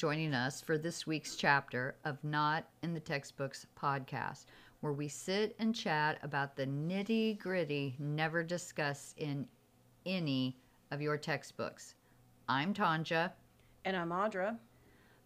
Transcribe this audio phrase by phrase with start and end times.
[0.00, 4.46] joining us for this week's chapter of Not in the Textbooks podcast,
[4.80, 9.46] where we sit and chat about the nitty gritty never discussed in
[10.06, 10.56] any
[10.90, 11.96] of your textbooks.
[12.48, 13.32] I'm Tanja.
[13.84, 14.56] And I'm Audra.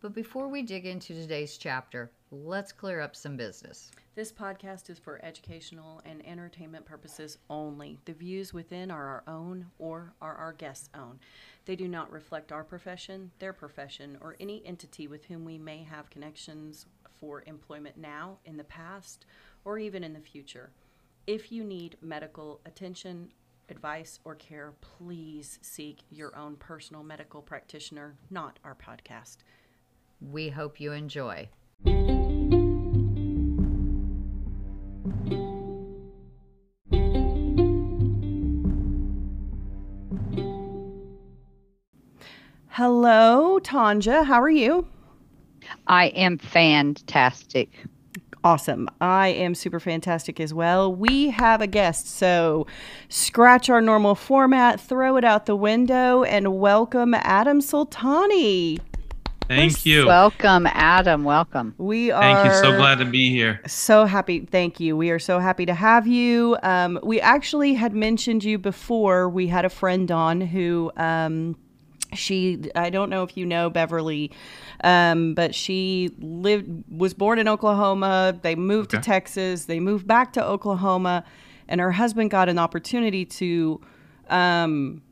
[0.01, 3.91] But before we dig into today's chapter, let's clear up some business.
[4.15, 7.99] This podcast is for educational and entertainment purposes only.
[8.05, 11.21] The views within are our own or are our guests' own.
[11.65, 15.85] They do not reflect our profession, their profession, or any entity with whom we may
[15.85, 16.87] have connections
[17.21, 19.27] for employment now, in the past,
[19.65, 20.71] or even in the future.
[21.27, 23.31] If you need medical attention,
[23.69, 29.39] advice, or care, please seek your own personal medical practitioner, not our podcast.
[30.21, 31.49] We hope you enjoy.
[42.77, 44.25] Hello, Tanja.
[44.25, 44.85] How are you?
[45.87, 47.71] I am fantastic.
[48.43, 48.89] Awesome.
[49.01, 50.93] I am super fantastic as well.
[50.93, 52.67] We have a guest, so
[53.09, 58.81] scratch our normal format, throw it out the window, and welcome Adam Soltani.
[59.47, 60.05] Thank you.
[60.07, 61.23] Welcome, Adam.
[61.23, 61.77] Welcome.
[61.79, 62.61] We are Thank you.
[62.61, 63.61] So glad to be here.
[63.69, 64.41] So happy.
[64.41, 64.97] Thank you.
[64.97, 66.57] We are so happy to have you.
[66.65, 69.29] Um, we actually had mentioned you before.
[69.29, 70.91] We had a friend on who.
[70.97, 71.55] Um,
[72.15, 74.31] she i don't know if you know beverly
[74.83, 78.39] um, but she lived was born in oklahoma.
[78.43, 79.01] They moved okay.
[79.01, 79.65] to texas.
[79.67, 81.25] They moved back to oklahoma
[81.69, 83.81] and her husband got an opportunity to
[84.29, 85.03] um,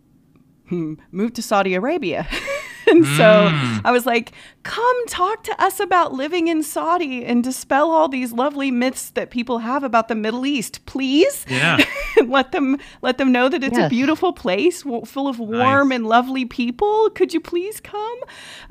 [0.71, 2.27] move to saudi arabia
[2.87, 3.81] and so mm.
[3.85, 8.33] I was like, come talk to us about living in Saudi and dispel all these
[8.33, 11.45] lovely myths that people have about the Middle East, please.
[11.49, 11.85] Yeah.
[12.27, 13.87] let them let them know that it's yes.
[13.87, 15.97] a beautiful place full of warm nice.
[15.97, 17.11] and lovely people.
[17.11, 18.19] Could you please come?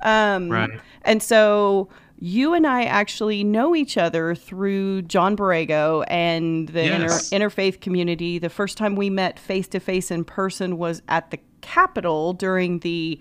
[0.02, 0.70] Um, right.
[1.04, 1.90] And so
[2.24, 7.32] you and I actually know each other through John Borrego and the yes.
[7.32, 8.38] inter- interfaith community.
[8.38, 12.80] The first time we met face to face in person was at the Capitol during
[12.80, 13.20] the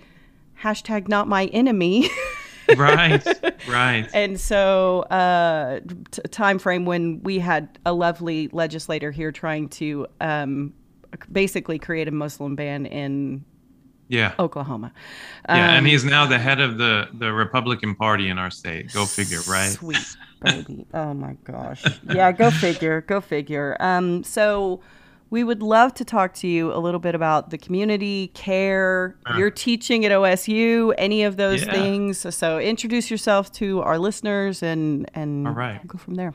[0.63, 2.09] hashtag not my enemy.
[2.77, 3.27] right,
[3.69, 4.09] right.
[4.15, 10.07] And so, uh, t- time frame when we had a lovely legislator here trying to
[10.21, 10.73] um,
[11.31, 13.45] basically create a Muslim ban in
[14.09, 14.93] yeah Oklahoma.
[15.49, 18.93] Yeah, um, and he's now the head of the the Republican Party in our state.
[18.93, 19.71] Go figure, right?
[19.71, 20.87] Sweet baby.
[20.95, 21.85] oh my gosh.
[22.13, 23.03] Yeah, go figure.
[23.03, 23.77] Go figure.
[23.81, 24.81] Um, so
[25.31, 29.37] we would love to talk to you a little bit about the community care, uh,
[29.39, 31.73] your teaching at OSU, any of those yeah.
[31.73, 32.35] things.
[32.35, 35.87] So, introduce yourself to our listeners and and All right.
[35.87, 36.35] go from there.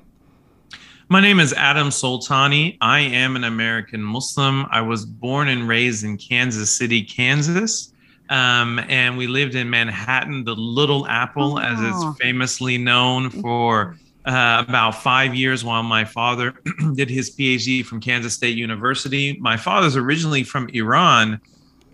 [1.07, 2.78] My name is Adam Soltani.
[2.81, 4.66] I am an American Muslim.
[4.72, 7.94] I was born and raised in Kansas City, Kansas.
[8.29, 11.61] Um, and we lived in Manhattan, the Little Apple, oh.
[11.61, 13.95] as it's famously known for
[14.25, 16.53] uh, about five years while my father
[16.96, 19.38] did his PhD from Kansas State University.
[19.40, 21.40] My father's originally from Iran.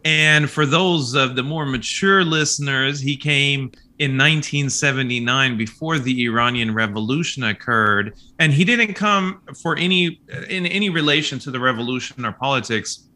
[0.06, 6.74] And for those of the more mature listeners, he came in 1979 before the Iranian
[6.74, 8.16] Revolution occurred.
[8.40, 13.08] And he didn't come for any in any relation to the revolution or politics.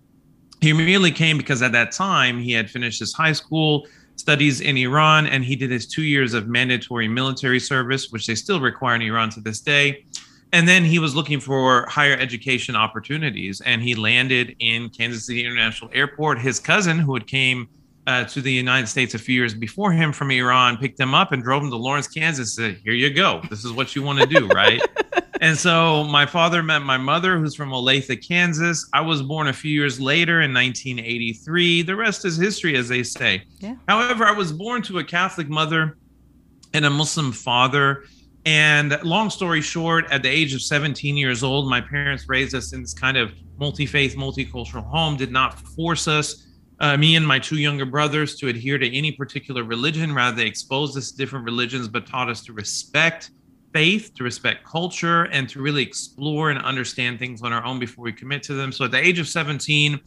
[0.61, 3.87] He merely came because at that time he had finished his high school
[4.25, 8.33] studies in Iran, and he did his two years of mandatory military service, which they
[8.33, 10.03] still require in Iran to this day.
[10.51, 15.45] And then he was looking for higher education opportunities, and he landed in Kansas City
[15.45, 16.39] International Airport.
[16.39, 17.67] His cousin, who had came
[18.07, 21.31] uh, to the United States a few years before him from Iran, picked him up
[21.31, 22.55] and drove him to Lawrence, Kansas.
[22.55, 23.43] Said, "Here you go.
[23.51, 24.81] This is what you want to do, right?"
[25.41, 28.87] and so my father met my mother, who's from Olathe, Kansas.
[28.93, 31.81] I was born a few years later in 1983.
[31.83, 33.43] The rest is history, as they say.
[33.59, 33.75] Yeah.
[33.87, 35.97] However, I was born to a Catholic mother
[36.73, 38.03] and a Muslim father.
[38.45, 42.73] And long story short, at the age of 17 years old, my parents raised us
[42.73, 46.45] in this kind of multi faith, multicultural home, did not force us
[46.79, 50.13] uh, me and my two younger brothers to adhere to any particular religion.
[50.13, 53.31] Rather, they exposed us to different religions, but taught us to respect
[53.75, 58.05] faith, to respect culture, and to really explore and understand things on our own before
[58.05, 58.71] we commit to them.
[58.71, 59.99] So at the age of 17,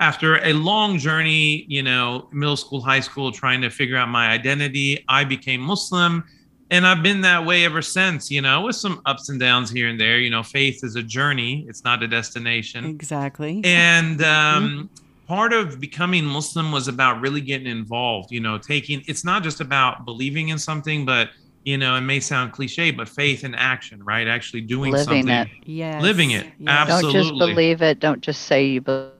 [0.00, 4.26] after a long journey, you know, middle school, high school, trying to figure out my
[4.30, 6.24] identity, I became Muslim.
[6.72, 9.86] And I've been that way ever since, you know, with some ups and downs here
[9.86, 10.18] and there.
[10.18, 12.84] You know, faith is a journey, it's not a destination.
[12.86, 13.60] Exactly.
[13.62, 19.02] And um, mm-hmm part of becoming Muslim was about really getting involved, you know, taking
[19.06, 21.30] it's not just about believing in something, but
[21.64, 24.26] you know, it may sound cliche, but faith in action, right?
[24.26, 25.28] Actually doing living something.
[25.28, 25.48] It.
[25.64, 26.02] Yes.
[26.02, 26.46] Living it.
[26.58, 26.68] Yes.
[26.68, 27.12] Absolutely.
[27.12, 28.00] Don't just believe it.
[28.00, 29.12] Don't just say you believe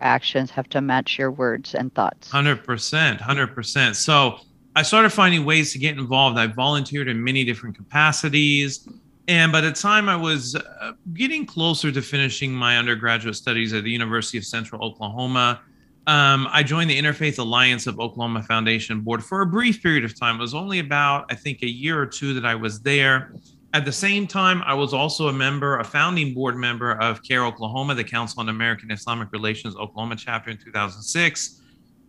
[0.00, 2.30] actions have to match your words and thoughts.
[2.30, 3.20] 100%.
[3.20, 3.94] 100%.
[3.94, 4.38] So
[4.76, 6.38] I started finding ways to get involved.
[6.38, 8.88] I volunteered in many different capacities.
[9.26, 13.84] And by the time I was uh, getting closer to finishing my undergraduate studies at
[13.84, 15.60] the University of Central Oklahoma,
[16.08, 20.18] um, I joined the Interfaith Alliance of Oklahoma Foundation Board for a brief period of
[20.18, 20.36] time.
[20.36, 23.34] It was only about, I think, a year or two that I was there.
[23.74, 27.44] At the same time, I was also a member, a founding board member of CAIR
[27.44, 31.60] Oklahoma, the Council on American Islamic Relations Oklahoma chapter in 2006.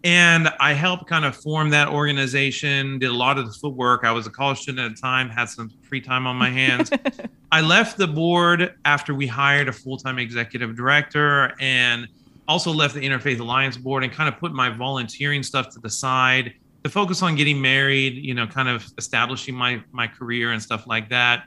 [0.05, 4.05] And I helped kind of form that organization, did a lot of the footwork.
[4.05, 6.89] I was a college student at the time, had some free time on my hands.
[7.51, 12.07] I left the board after we hired a full time executive director and
[12.49, 15.89] also left the Interfaith Alliance board and kind of put my volunteering stuff to the
[15.89, 16.53] side
[16.83, 20.87] to focus on getting married, you know, kind of establishing my my career and stuff
[20.87, 21.43] like that.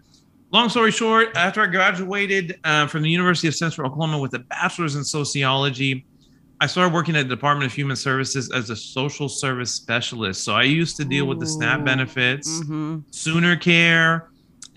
[0.52, 4.38] Long story short, after I graduated uh, from the University of Central Oklahoma with a
[4.38, 6.04] bachelor's in sociology,
[6.60, 10.44] I started working at the Department of Human Services as a social service specialist.
[10.44, 12.98] So I used to deal with the SNAP benefits, Mm-hmm.
[13.10, 14.26] SoonerCare,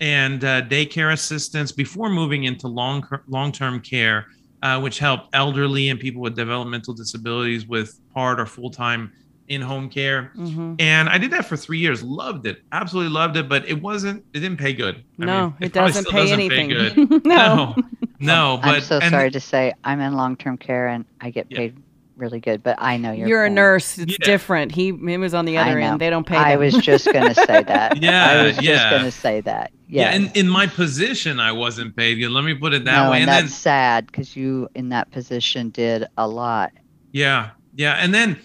[0.00, 4.26] and uh, daycare assistance before moving into long long term care,
[4.66, 9.12] uh, which helped elderly and people with developmental disabilities with part or full time
[9.48, 10.32] in home care.
[10.36, 10.74] Mm-hmm.
[10.80, 12.02] And I did that for three years.
[12.02, 13.48] Loved it, absolutely loved it.
[13.48, 14.24] But it wasn't.
[14.34, 14.96] It didn't pay good.
[15.20, 16.68] I No, mean, it probably doesn't still pay anything.
[16.68, 16.96] good.
[17.24, 17.74] no.
[17.76, 17.76] no,
[18.18, 18.60] no.
[18.62, 21.46] But I'm so and- sorry to say I'm in long term care and I get
[21.48, 21.58] Yeah.
[21.58, 21.76] paid
[22.16, 23.98] really good, but I know you're You're a nurse.
[23.98, 24.24] It's Yeah.
[24.24, 24.72] different.
[24.72, 26.00] He him was on the other end.
[26.00, 26.36] They don't pay.
[26.36, 26.60] I them.
[26.60, 28.02] was just going to say that.
[28.02, 29.70] Yeah, I was just going to say that.
[29.88, 30.16] Yeah, Yes.
[30.34, 32.30] in, in my position, I wasn't paid good.
[32.30, 33.20] Let me put it that no, way.
[33.20, 36.72] and, And, then that's sad because you in that position did a lot.
[37.12, 38.38] Yeah, yeah, and then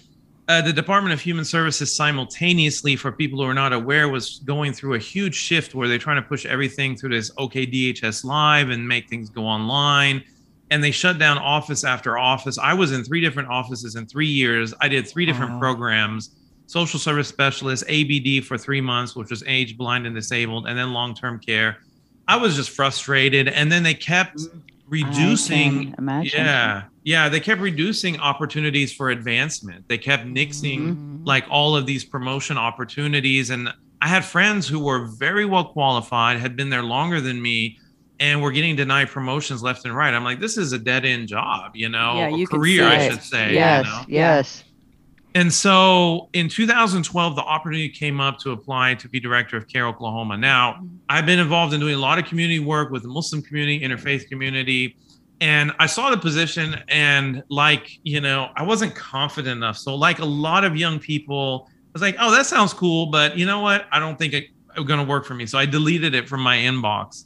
[0.48, 4.72] uh, the Department of Human Services simultaneously, for people who are not aware, was going
[4.72, 8.86] through a huge shift where they're trying to push everything through this OKDHS Live and
[8.86, 10.22] make things go online.
[10.72, 12.56] And they shut down office after office.
[12.56, 14.72] I was in three different offices in three years.
[14.80, 15.58] I did three different Wow.
[15.60, 16.30] programs
[16.66, 20.94] social service specialist, ABD for three months, which was age, blind, and disabled, and then
[20.94, 21.76] long term care.
[22.26, 23.48] I was just frustrated.
[23.48, 24.40] And then they kept
[24.88, 26.44] reducing imagine.
[26.44, 31.20] yeah yeah they kept reducing opportunities for advancement they kept nixing Mhm.
[31.26, 33.70] like all of these promotion opportunities and
[34.02, 37.78] i had friends who were very well qualified had been there longer than me
[38.22, 41.72] and we're getting denied promotions left and right i'm like this is a dead-end job
[41.74, 44.04] you know Yeah, you can career i should say Yes, you know?
[44.08, 44.64] yes.
[45.34, 49.86] And so in 2012, the opportunity came up to apply to be director of CAIR
[49.86, 50.36] Oklahoma.
[50.36, 50.96] Now, mm-hmm.
[51.08, 54.28] I've been involved in doing a lot of community work with the Muslim community, interfaith
[54.28, 54.94] community.
[55.40, 59.78] And I saw the position and, like, you know, I wasn't confident enough.
[59.78, 63.06] So, like a lot of young people, I was like, oh, that sounds cool.
[63.06, 63.86] But you know what?
[63.90, 65.46] I don't think it's going to work for me.
[65.46, 67.24] So I deleted it from my inbox.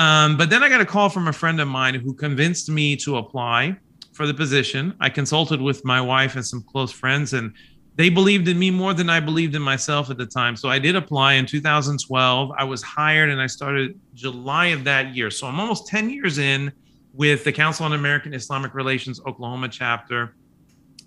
[0.00, 2.96] Um, but then I got a call from a friend of mine who convinced me
[2.96, 3.76] to apply
[4.14, 4.94] for the position.
[4.98, 7.52] I consulted with my wife and some close friends, and
[7.96, 10.56] they believed in me more than I believed in myself at the time.
[10.56, 12.50] So I did apply in 2012.
[12.56, 15.30] I was hired and I started July of that year.
[15.30, 16.72] So I'm almost 10 years in
[17.12, 20.34] with the Council on American Islamic Relations Oklahoma chapter.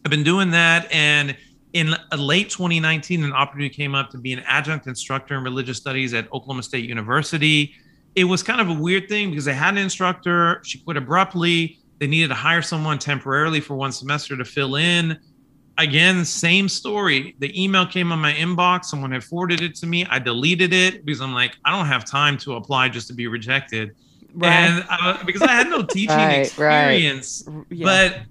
[0.05, 0.87] I've been doing that.
[0.91, 1.35] And
[1.71, 6.13] in late 2019, an opportunity came up to be an adjunct instructor in religious studies
[6.13, 7.73] at Oklahoma State University.
[8.15, 11.79] It was kind of a weird thing because they had an instructor, she quit abruptly.
[11.99, 15.17] They needed to hire someone temporarily for one semester to fill in.
[15.77, 17.35] Again, same story.
[17.39, 18.85] The email came on my inbox.
[18.85, 20.05] Someone had forwarded it to me.
[20.05, 23.27] I deleted it because I'm like, I don't have time to apply just to be
[23.27, 23.95] rejected.
[24.35, 24.51] Right.
[24.51, 26.89] And uh, because I had no teaching Right, right.
[26.91, 27.85] experience, yeah.
[27.85, 28.21] but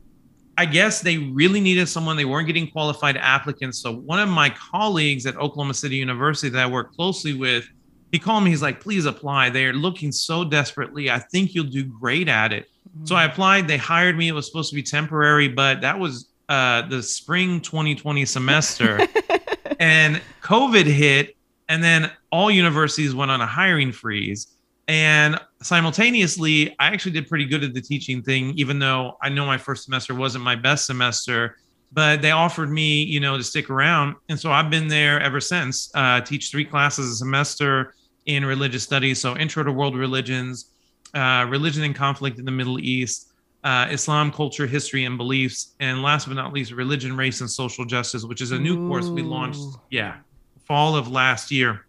[0.59, 2.17] I guess they really needed someone.
[2.17, 3.79] They weren't getting qualified applicants.
[3.79, 7.69] So one of my colleagues at Oklahoma City University that I work closely with,
[8.13, 8.51] he called me.
[8.51, 9.49] He's like, please apply.
[9.49, 11.11] They're looking so desperately.
[11.11, 12.69] I think you'll do great at it.
[13.05, 13.67] So I applied.
[13.67, 14.29] They hired me.
[14.29, 19.01] It was supposed to be temporary, but that was uh, the spring 2020 semester.
[19.81, 21.37] and COVID hit,
[21.71, 24.59] and then all universities went on a hiring freeze.
[24.89, 29.47] And simultaneously, I actually did pretty good at the teaching thing, even though I know
[29.47, 31.57] my first semester wasn't my best semester.
[31.95, 35.41] But they offered me, you know, to stick around, and so I've been there ever
[35.41, 35.91] since.
[35.95, 37.95] Uh, teach three classes a semester
[38.27, 40.67] in religious studies, so Intro to World Religions,
[41.15, 43.33] uh, Religion and Conflict in the Middle East,
[43.65, 47.85] uh, Islam, Culture, History, and Beliefs, and last but not least, Religion, Race, and Social
[47.85, 49.61] Justice, which is a new course we launched,
[49.91, 50.17] yeah,
[50.65, 51.87] fall of last year.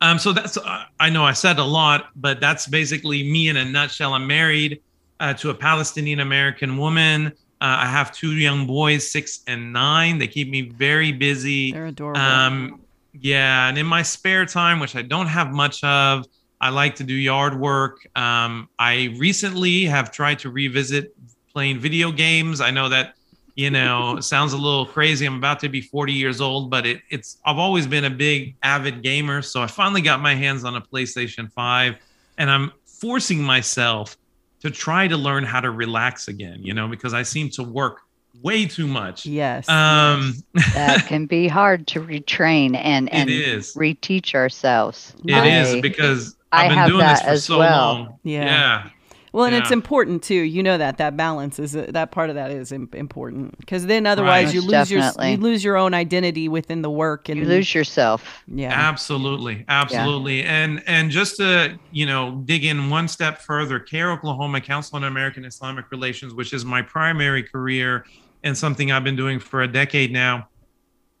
[0.00, 3.56] Um, so that's uh, I know I said a lot, but that's basically me in
[3.56, 4.14] a nutshell.
[4.14, 4.82] I'm married
[5.20, 7.28] uh, to a Palestinian American woman.
[7.28, 10.18] Uh, I have two young boys, six and nine.
[10.18, 11.70] They keep me very busy.
[11.70, 12.20] They're adorable.
[12.20, 12.81] Um,
[13.12, 16.26] yeah, and in my spare time, which I don't have much of,
[16.60, 18.06] I like to do yard work.
[18.16, 21.14] Um, I recently have tried to revisit
[21.52, 22.60] playing video games.
[22.60, 23.14] I know that
[23.54, 25.26] you know, sounds a little crazy.
[25.26, 28.56] I'm about to be 40 years old, but it, it's I've always been a big
[28.62, 29.42] avid gamer.
[29.42, 31.96] So I finally got my hands on a PlayStation 5
[32.38, 34.16] and I'm forcing myself
[34.60, 38.02] to try to learn how to relax again, you know, because I seem to work
[38.40, 39.26] way too much.
[39.26, 39.68] Yes.
[39.68, 40.34] Um
[40.74, 43.74] that can be hard to retrain and and is.
[43.74, 45.14] reteach ourselves.
[45.24, 47.94] It I- is because I I've been have doing this that for as so well.
[47.94, 48.18] long.
[48.24, 48.44] Yeah.
[48.44, 48.90] Yeah.
[49.34, 50.34] Well, and it's important too.
[50.34, 54.04] You know that that balance is that part of that is im- important because then
[54.06, 54.54] otherwise Right.
[54.56, 57.74] you Most lose your you lose your own identity within the work and You lose
[57.74, 58.42] yourself.
[58.46, 64.10] yeah Absolutely, absolutely, and and just to you know dig in one step further, CAIR
[64.12, 68.04] Oklahoma Council on American Islamic Relations, which is my primary career
[68.42, 70.48] and something I've been doing for a decade now.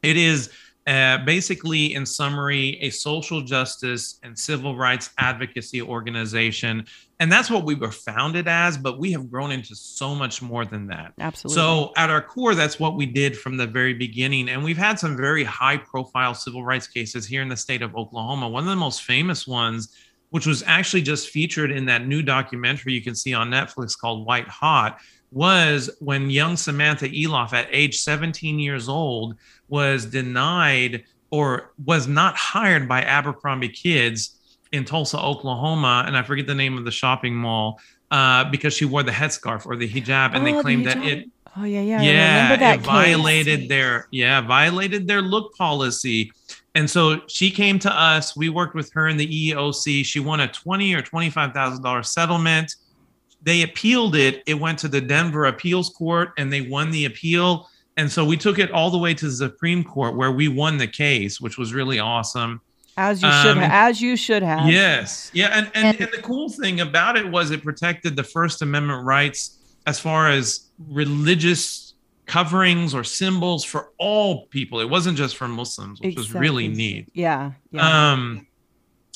[0.02, 0.50] It is
[0.86, 6.84] uh, basically, in summary, a social justice and civil rights advocacy organization,
[7.20, 8.76] and that's what we were founded as.
[8.76, 11.12] But we have grown into so much more than that.
[11.20, 11.54] absolutely.
[11.54, 14.48] So, at our core, that's what we did from the very beginning.
[14.48, 17.94] And we've had some very high profile civil rights cases here in the state of
[17.94, 18.48] Oklahoma.
[18.48, 19.96] One of the most famous ones,
[20.30, 24.26] which was actually just featured in that new documentary you can see on Netflix called
[24.26, 24.98] White Hot,
[25.32, 29.36] was when young Samantha Elauf, at age 17 years old,
[29.68, 34.38] was denied or was not hired by Abercrombie Kids
[34.72, 36.04] in Tulsa, Oklahoma.
[36.06, 39.66] And I forget the name of the shopping mall uh, because she wore the headscarf
[39.66, 42.58] or the hijab, and Oh, they the claimed that it oh yeah yeah yeah, it
[42.58, 42.86] case.
[42.86, 46.30] violated their yeah violated their look policy.
[46.74, 48.34] And so she came to us.
[48.36, 50.04] We worked with her in the EEOC.
[50.04, 52.74] She won a twenty or twenty five thousand dollar settlement.
[53.42, 54.42] They appealed it.
[54.46, 57.68] It went to the Denver Appeals Court, and they won the appeal.
[57.96, 60.78] And so we took it all the way to the Supreme Court, where we won
[60.78, 62.60] the case, which was really awesome.
[62.96, 65.30] as you should um, ha- as you should have Yes.
[65.34, 65.48] Yeah.
[65.52, 69.04] And, and, And- and the cool thing about it was it protected the First Amendment
[69.04, 71.94] rights as far as religious
[72.26, 74.80] coverings or symbols for all people.
[74.80, 77.08] It wasn't just for Muslims, which was really neat.
[77.14, 78.46] yeah yeah Um,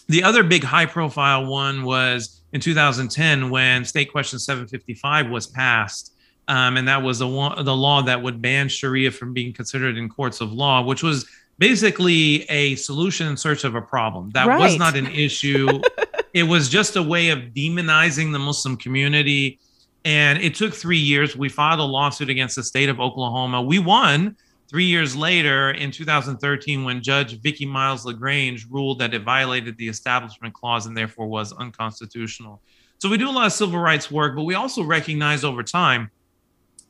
[0.09, 6.15] the other big high profile one was in 2010 when State Question 755 was passed.
[6.49, 9.99] Um, and that was the, one, the law that would ban Sharia from being considered
[9.99, 14.31] in courts of law, which was basically a solution in search of a problem.
[14.31, 15.83] That was not an issue.
[16.33, 19.59] it was just a way of demonizing the Muslim community.
[20.07, 21.37] And it took three years.
[21.37, 23.61] We filed a lawsuit against the state of Oklahoma.
[23.61, 24.37] We won
[24.69, 29.89] three years later in 2013 when Judge Vicki Miles LaGrange ruled that it violated the
[29.89, 32.61] Establishment Clause and therefore was unconstitutional.
[32.99, 36.11] So we do a lot of civil rights work, but we also recognize over time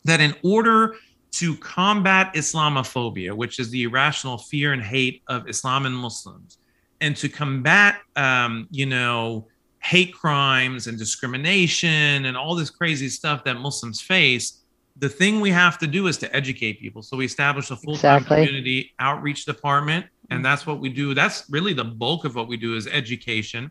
[0.04, 0.96] that in order
[1.32, 6.58] to combat Islamophobia, which is the irrational fear and hate of Islam and Muslims,
[7.00, 9.46] and to combat, um, you know,
[9.80, 14.62] hate crimes and discrimination and all this crazy stuff that Muslims face,
[14.98, 17.02] the thing we have to do is to educate people.
[17.02, 18.46] So we establish a full-time Exactly.
[18.46, 21.14] community outreach department, and that's what we do.
[21.14, 23.70] That's really the bulk of what we do is education.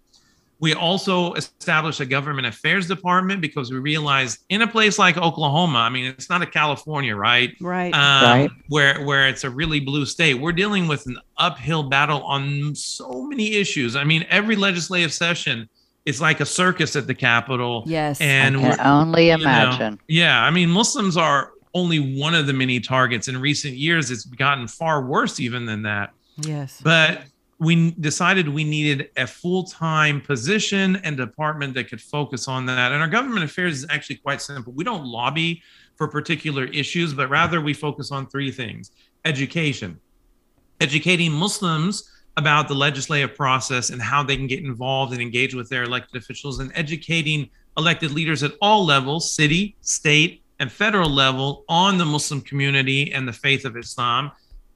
[0.59, 5.79] We also establish a government affairs department because we realize in a place like Oklahoma,
[5.79, 7.51] I mean, it's not a California, right?
[7.59, 8.51] right um, Right.
[8.69, 10.35] where where it's a really blue state.
[10.35, 13.97] We're dealing with an uphill battle on so many issues.
[13.97, 15.67] I mean, every legislative session
[16.05, 17.83] is like a circus at the Capitol.
[17.87, 19.99] yes And I can only you know, imagine.
[20.07, 23.27] yeah, I mean, Muslims are only one of the many targets.
[23.27, 26.13] In recent years, it's gotten far worse even than that.
[26.37, 27.23] yes But
[27.57, 32.91] we decided we needed a full-time position and department that could focus on that.
[32.91, 34.73] And our government affairs is actually quite simple.
[34.73, 35.61] We don't lobby
[35.95, 38.91] for particular issues, but rather we focus on three things:
[39.23, 39.97] education,
[40.81, 45.69] educating Muslims about the legislative process and how they can get involved and engage with
[45.69, 51.65] their elected officials, and educating elected leaders at all levels, city, state, and federal level
[51.67, 54.31] on the Muslim community and the faith of Islam.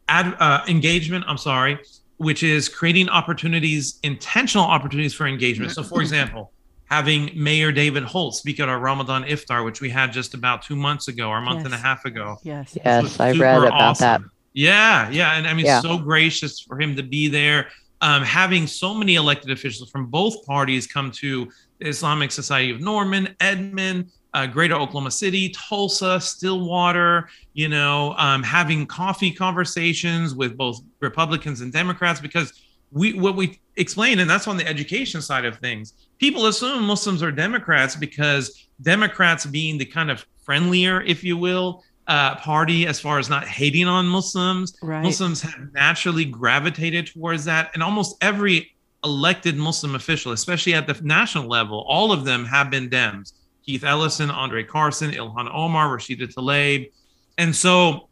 [0.07, 1.79] Ad, uh, engagement, I'm sorry,
[2.17, 5.71] which is creating opportunities, intentional opportunities for engagement.
[5.71, 6.51] So, for example,
[6.85, 10.75] having Mayor David Holt speak at our Ramadan iftar, which we had just about two
[10.75, 12.37] months ago, or a month and a half ago.
[12.43, 14.21] yes Yes, I read super about that.
[14.53, 15.81] Yeah, yeah, and I mean, Yeah.
[15.81, 17.69] so gracious for him to be there.
[18.01, 21.49] Um, having so many elected officials from both parties come to
[21.81, 27.29] Islamic Society of Norman, Edmond, uh, Greater Oklahoma City, Tulsa, Stillwater.
[27.53, 32.53] You know, um, having coffee conversations with both Republicans and Democrats because
[32.91, 35.93] we what we explain, and that's on the education side of things.
[36.19, 41.83] People assume Muslims are Democrats because Democrats being the kind of friendlier, if you will,
[42.09, 44.75] uh, party as far as not hating on Muslims.
[44.81, 50.87] right Muslims have naturally gravitated towards that, and almost every elected Muslim official, especially at
[50.87, 53.33] the national level, all of them have been Dems.
[53.63, 56.91] Keith Ellison, Andre Carson, Ilhan Omar, Rashida Tlaib.
[57.37, 58.09] And so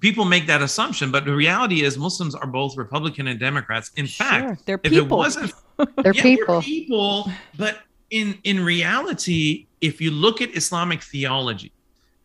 [0.00, 3.90] people make that assumption, but the reality is Muslims are both Republican and Democrats.
[3.96, 5.18] In Sure, fact, they're if it people.
[5.18, 5.52] wasn't
[6.02, 6.62] They're yeah, people.
[6.62, 7.80] People, but
[8.10, 11.72] in in reality, if you look at Islamic theology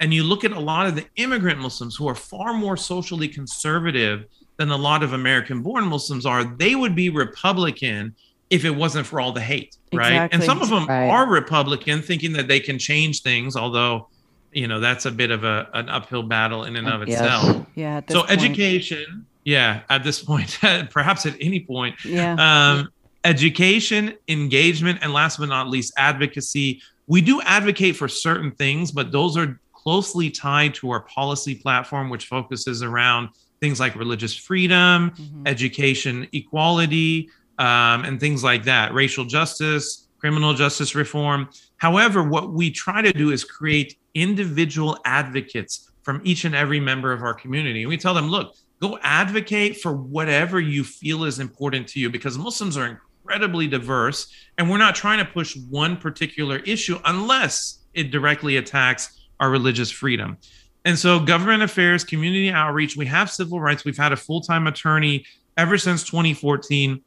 [0.01, 3.27] and you look at a lot of the immigrant Muslims who are far more socially
[3.29, 4.25] conservative
[4.57, 8.13] than a lot of American-born Muslims are, they would be Republican
[8.49, 10.27] if it wasn't for all the hate, right?
[10.33, 11.07] And some of them Right.
[11.07, 14.09] are Republican, thinking that they can change things, although
[14.51, 17.21] you know that's a bit of a an uphill battle in and of Yes.
[17.21, 17.65] itself.
[17.75, 18.01] Yeah.
[18.09, 18.31] So point.
[18.31, 20.57] education, yeah, at this point,
[20.89, 22.33] perhaps at any point, Yeah.
[22.33, 22.89] um,
[23.23, 26.81] education, engagement, and last but not least, advocacy.
[27.07, 32.09] We do advocate for certain things, but those are closely tied to our policy platform,
[32.09, 35.47] which focuses around things like religious freedom, Mhm.
[35.47, 41.49] education equality, um, and things like that, racial justice, criminal justice reform.
[41.77, 47.11] However, what we try to do is create individual advocates from each and every member
[47.11, 47.81] of our community.
[47.81, 52.09] And we tell them, look, go advocate for whatever you feel is important to you
[52.09, 57.79] because Muslims are incredibly diverse and we're not trying to push one particular issue unless
[57.93, 60.37] it directly attacks our religious freedom.
[60.85, 63.83] And so, government affairs, community outreach, we have civil rights.
[63.83, 65.25] We've had a full time attorney
[65.57, 67.01] ever since 2014.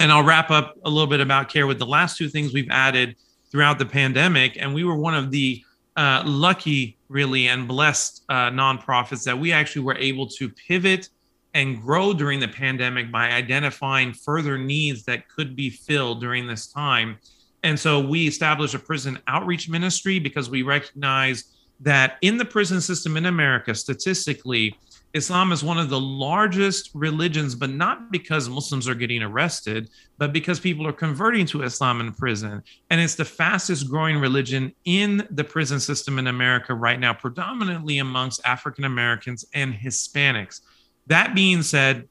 [0.00, 2.70] And I'll wrap up a little bit about CAIR with the last two things we've
[2.70, 3.16] added
[3.50, 4.56] throughout the pandemic.
[4.58, 5.62] And we were one of the
[5.96, 11.10] uh, lucky, really, and blessed uh, nonprofits that we actually were able to pivot
[11.52, 16.66] and grow during the pandemic by identifying further needs that could be filled during this
[16.68, 17.18] time.
[17.62, 21.44] And so we established a prison outreach ministry because we recognize
[21.80, 24.76] that in the prison system in America, statistically,
[25.12, 30.32] Islam is one of the largest religions, but not because Muslims are getting arrested, but
[30.32, 32.62] because people are converting to Islam in prison.
[32.90, 37.98] And it's the fastest growing religion in the prison system in America right now, predominantly
[37.98, 40.60] amongst African Americans and Hispanics.
[41.08, 42.08] That being said,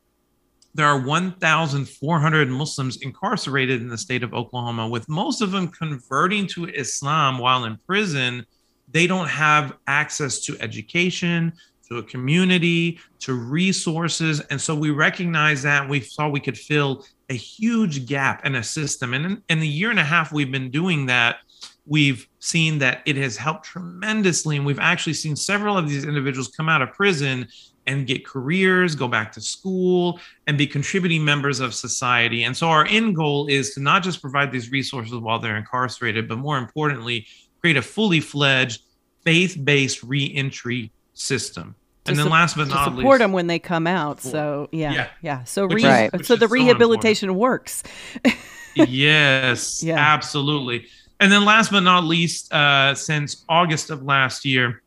[0.80, 6.48] there are 1,400 Muslims incarcerated in the state of Oklahoma, with most of them converting
[6.48, 8.46] to Islam while in prison.
[8.90, 11.52] They don't have access to education,
[11.90, 14.40] to a community, to resources.
[14.40, 18.64] And so we recognize that we saw we could fill a huge gap in a
[18.64, 19.14] system.
[19.14, 21.40] And in, in the year and a half we've been doing that,
[21.86, 24.56] we've seen that it has helped tremendously.
[24.56, 27.48] And we've actually seen several of these individuals come out of prison
[27.90, 32.44] and get careers, go back to school, and be contributing members of society.
[32.44, 36.28] And so our end goal is to not just provide these resources while they're incarcerated,
[36.30, 37.26] but more importantly,
[37.62, 38.84] create a fully fledged
[39.26, 41.76] faith-based reentry system.
[42.06, 44.22] And then sup- last but not support least, them when they come out.
[44.22, 45.08] So yeah, yeah.
[45.22, 45.44] Yeah.
[45.44, 47.84] So Which re- is- which so is the so rehabilitation works.
[48.76, 49.98] yes, Yeah.
[49.98, 50.86] absolutely.
[51.20, 54.82] And then last but not least, uh, since August of last year,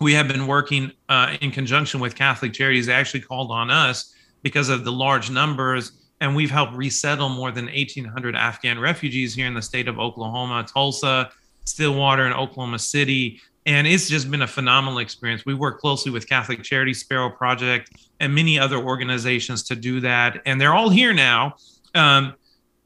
[0.00, 2.86] we have been working uh, in conjunction with Catholic Charities.
[2.86, 7.50] They actually called on us because of the large numbers, and we've helped resettle more
[7.50, 11.30] than 1,800 Afghan refugees here in the state of Oklahoma, Tulsa,
[11.64, 13.40] Stillwater, and Oklahoma City.
[13.66, 15.44] And it's just been a phenomenal experience.
[15.44, 20.40] We work closely with Catholic Charities, Sparrow Project, and many other organizations to do that.
[20.46, 21.56] And they're all here now.
[21.94, 22.34] Um,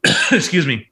[0.33, 0.89] excuse me.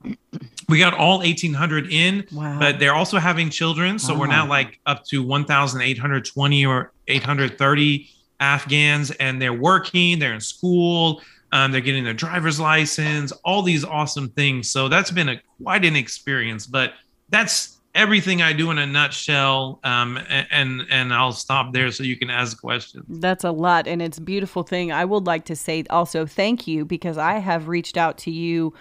[0.69, 2.59] We got all 1,800 in, Wow.
[2.59, 3.99] but they're also having children.
[3.99, 8.09] So we're now like up to 1,820 or 830
[8.41, 11.23] Afghans, and they're working, they're in school,
[11.53, 14.71] um, they're getting their driver's license, all these awesome things.
[14.71, 16.67] So that's been a quite an experience.
[16.67, 16.95] But
[17.29, 19.79] that's everything I do in a nutshell.
[19.85, 20.19] Um,
[20.51, 23.05] and and I'll stop there so you can ask questions.
[23.21, 24.91] That's a lot, and it's a beautiful thing.
[24.93, 28.73] I would like to say also thank you because I have reached out to you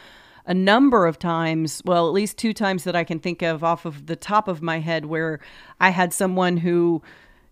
[0.52, 1.82] a number of times.
[1.86, 4.62] Well, at least two times that I can think of off of the top of
[4.62, 5.40] my head, where
[5.80, 7.02] I had someone who,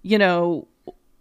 [0.02, 0.68] you know,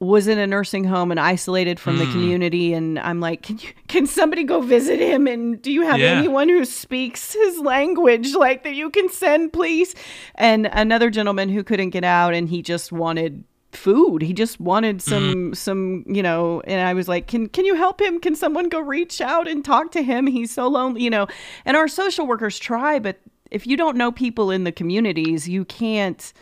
[0.01, 2.13] was in a nursing home and isolated from the Mm.
[2.13, 5.99] community and I'm like can you can somebody go visit him and do you have
[5.99, 6.13] Yeah.
[6.19, 9.97] anyone who speaks his language like that you can send please
[10.37, 14.99] and another gentleman who couldn't get out and he just wanted food he just wanted
[14.99, 15.11] mm-hmm.
[15.11, 18.69] some some you know and i was like can can you help him can someone
[18.69, 21.27] go reach out and talk to him he's so lonely you know
[21.67, 23.19] and our social workers try but
[23.51, 26.33] if you don't know people in the communities you can't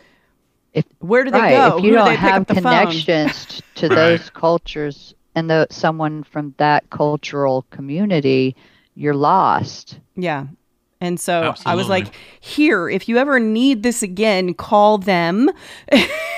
[0.73, 1.51] If- where do they right.
[1.51, 2.55] go If you Who do don't they pick have up phone?
[2.57, 8.55] connections to those cultures and the, someone from that cultural community,
[8.95, 9.99] you're lost.
[10.15, 10.47] Yeah.
[10.99, 12.07] And so I was like,
[12.39, 15.49] here, if you ever need this again, call them.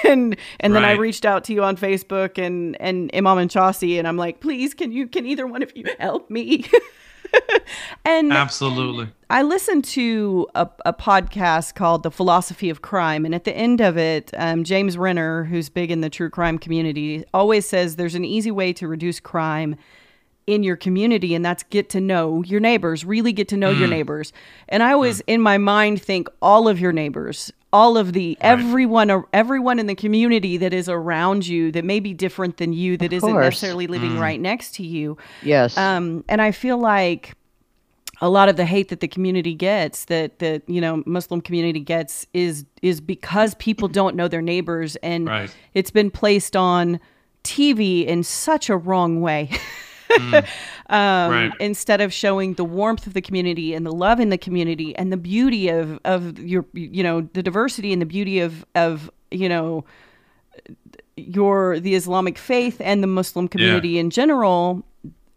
[0.04, 3.98] and and then I reached out to you on Facebook and and Imam and Chauncey
[3.98, 6.66] and I'm like, please, can you can either one of you help me?
[8.06, 9.10] and Absolutely.
[9.30, 13.26] I listened to a, a podcast called The Philosophy of Crime.
[13.26, 16.58] And at the end of it, um, James Renner, who's big in the true crime
[16.58, 19.76] community, always says there's an easy way to reduce crime
[20.50, 23.88] in your community, and that's get to know your neighbors, really get to know your
[23.88, 23.92] mm.
[23.92, 24.34] neighbors.
[24.68, 25.26] And I always, mm.
[25.28, 29.96] in my mind, think all of your neighbors, all of the everyone, everyone in the
[29.96, 34.14] community that is around you that may be different than you, that isn't necessarily living
[34.14, 34.20] mm.
[34.20, 35.18] right next to you.
[35.44, 35.78] Yes.
[35.78, 37.36] Um, and I feel like
[38.22, 41.80] a lot of the hate that the community gets, that that you know Muslim community
[41.80, 45.56] gets, is is because people don't know their neighbors, and Right.
[45.74, 47.00] it's been placed on
[47.44, 49.50] TV in such a wrong way.
[50.90, 51.52] um, Right.
[51.60, 55.12] Instead of showing the warmth of the community and the love in the community and
[55.12, 59.48] the beauty of of your you know the diversity and the beauty of of you
[59.50, 59.84] know
[61.16, 64.84] your the Islamic faith and the Muslim community in general,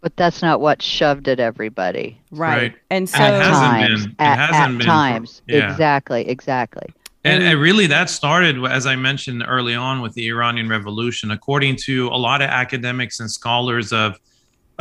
[0.01, 2.19] but that's not what shoved at everybody.
[2.31, 2.57] right?
[2.57, 2.75] Right.
[2.91, 4.03] And so And times.
[4.07, 4.11] been.
[4.13, 5.43] It At, hasn't at been for- times.
[5.49, 5.71] yeah.
[5.71, 6.29] Exactly.
[6.29, 6.87] Exactly.
[7.25, 11.31] And, and really, that started, as I mentioned early on, with the Iranian Revolution.
[11.31, 14.19] According to a lot of academics and scholars of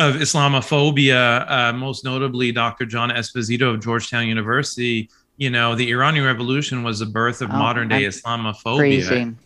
[0.10, 2.86] of Islamophobia, uh, most notably Dr.
[2.86, 7.58] John Esposito of Georgetown University, you know, the Iranian Revolution was the birth of Oh,
[7.58, 8.78] modern day I'm Islamophobia.
[8.78, 9.38] Freezing.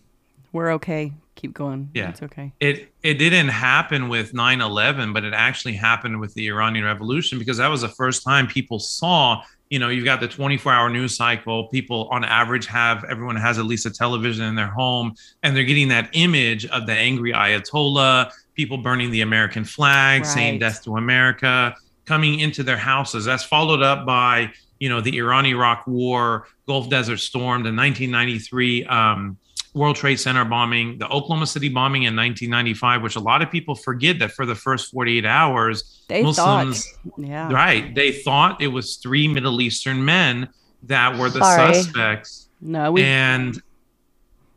[0.51, 1.13] we're okay.
[1.35, 1.89] Keep going.
[1.93, 2.09] Yeah.
[2.09, 2.53] it's okay.
[2.61, 7.57] It it didn't happen with 9/11, but it actually happened with the Iranian Revolution because
[7.57, 9.41] that was the first time people saw.
[9.69, 11.67] You know, you've got the 24-hour news cycle.
[11.69, 15.13] People, on average, have everyone has at least a television in their home,
[15.43, 20.59] and they're getting that image of the angry Ayatollah, people burning the American flag, saying
[20.59, 23.25] "Death to America," coming into their houses.
[23.25, 29.37] That's followed up by you know the Iran-Iraq War, Gulf Desert Storm, the 1993 um,
[29.73, 33.75] World Trade Center bombing, the Oklahoma City bombing in 1995, which a lot of people
[33.75, 38.69] forget that for the first 48 hours, They Muslims, thought, yeah, right, they thought it
[38.69, 40.47] was three Middle Eastern men
[40.83, 41.73] that were the Sorry.
[41.73, 42.47] suspects.
[42.61, 43.61] no, we, And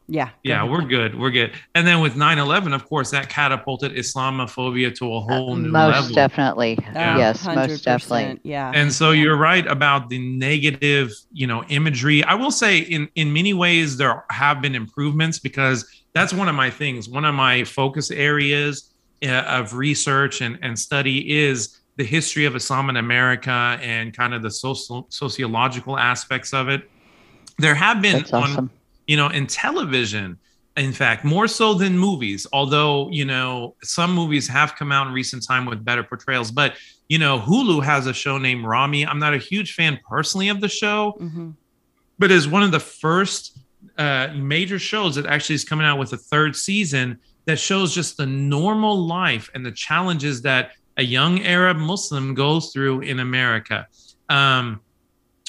[0.09, 0.71] yeah, go yeah, ahead.
[0.71, 1.18] we're good.
[1.18, 1.53] We're good.
[1.75, 5.87] And then with 9 11, of course, that catapulted Islamophobia to a whole new most
[5.88, 6.03] level.
[6.03, 6.79] Most definitely.
[6.79, 8.40] Uh, Yes, 100%, most definitely.
[8.42, 12.25] Yeah, And so you're right about the negative, you know, imagery.
[12.25, 16.55] I will say in in many ways there have been improvements because that's one of
[16.55, 17.09] my things.
[17.09, 22.57] One of my focus areas uh, of research and, and study is the history of
[22.57, 26.88] Islam in America and kind of the social sociological aspects of it.
[27.59, 28.71] There have been That's on awesome.
[29.09, 30.38] You know, in television,
[30.77, 35.12] in fact, more so than movies, although, you know, some movies have come out in
[35.12, 36.53] recent time with better portrayals.
[36.53, 36.75] But,
[37.09, 39.05] you know, Hulu has a show named Ramy.
[39.05, 41.55] I'm not a huge fan personally of the show, Mhm.
[42.18, 43.59] but is one of the first
[43.97, 48.16] uh, major shows that actually is coming out with a third season that shows just
[48.16, 53.87] the normal life and the challenges that a young Arab Muslim goes through in America.
[54.29, 54.81] Um,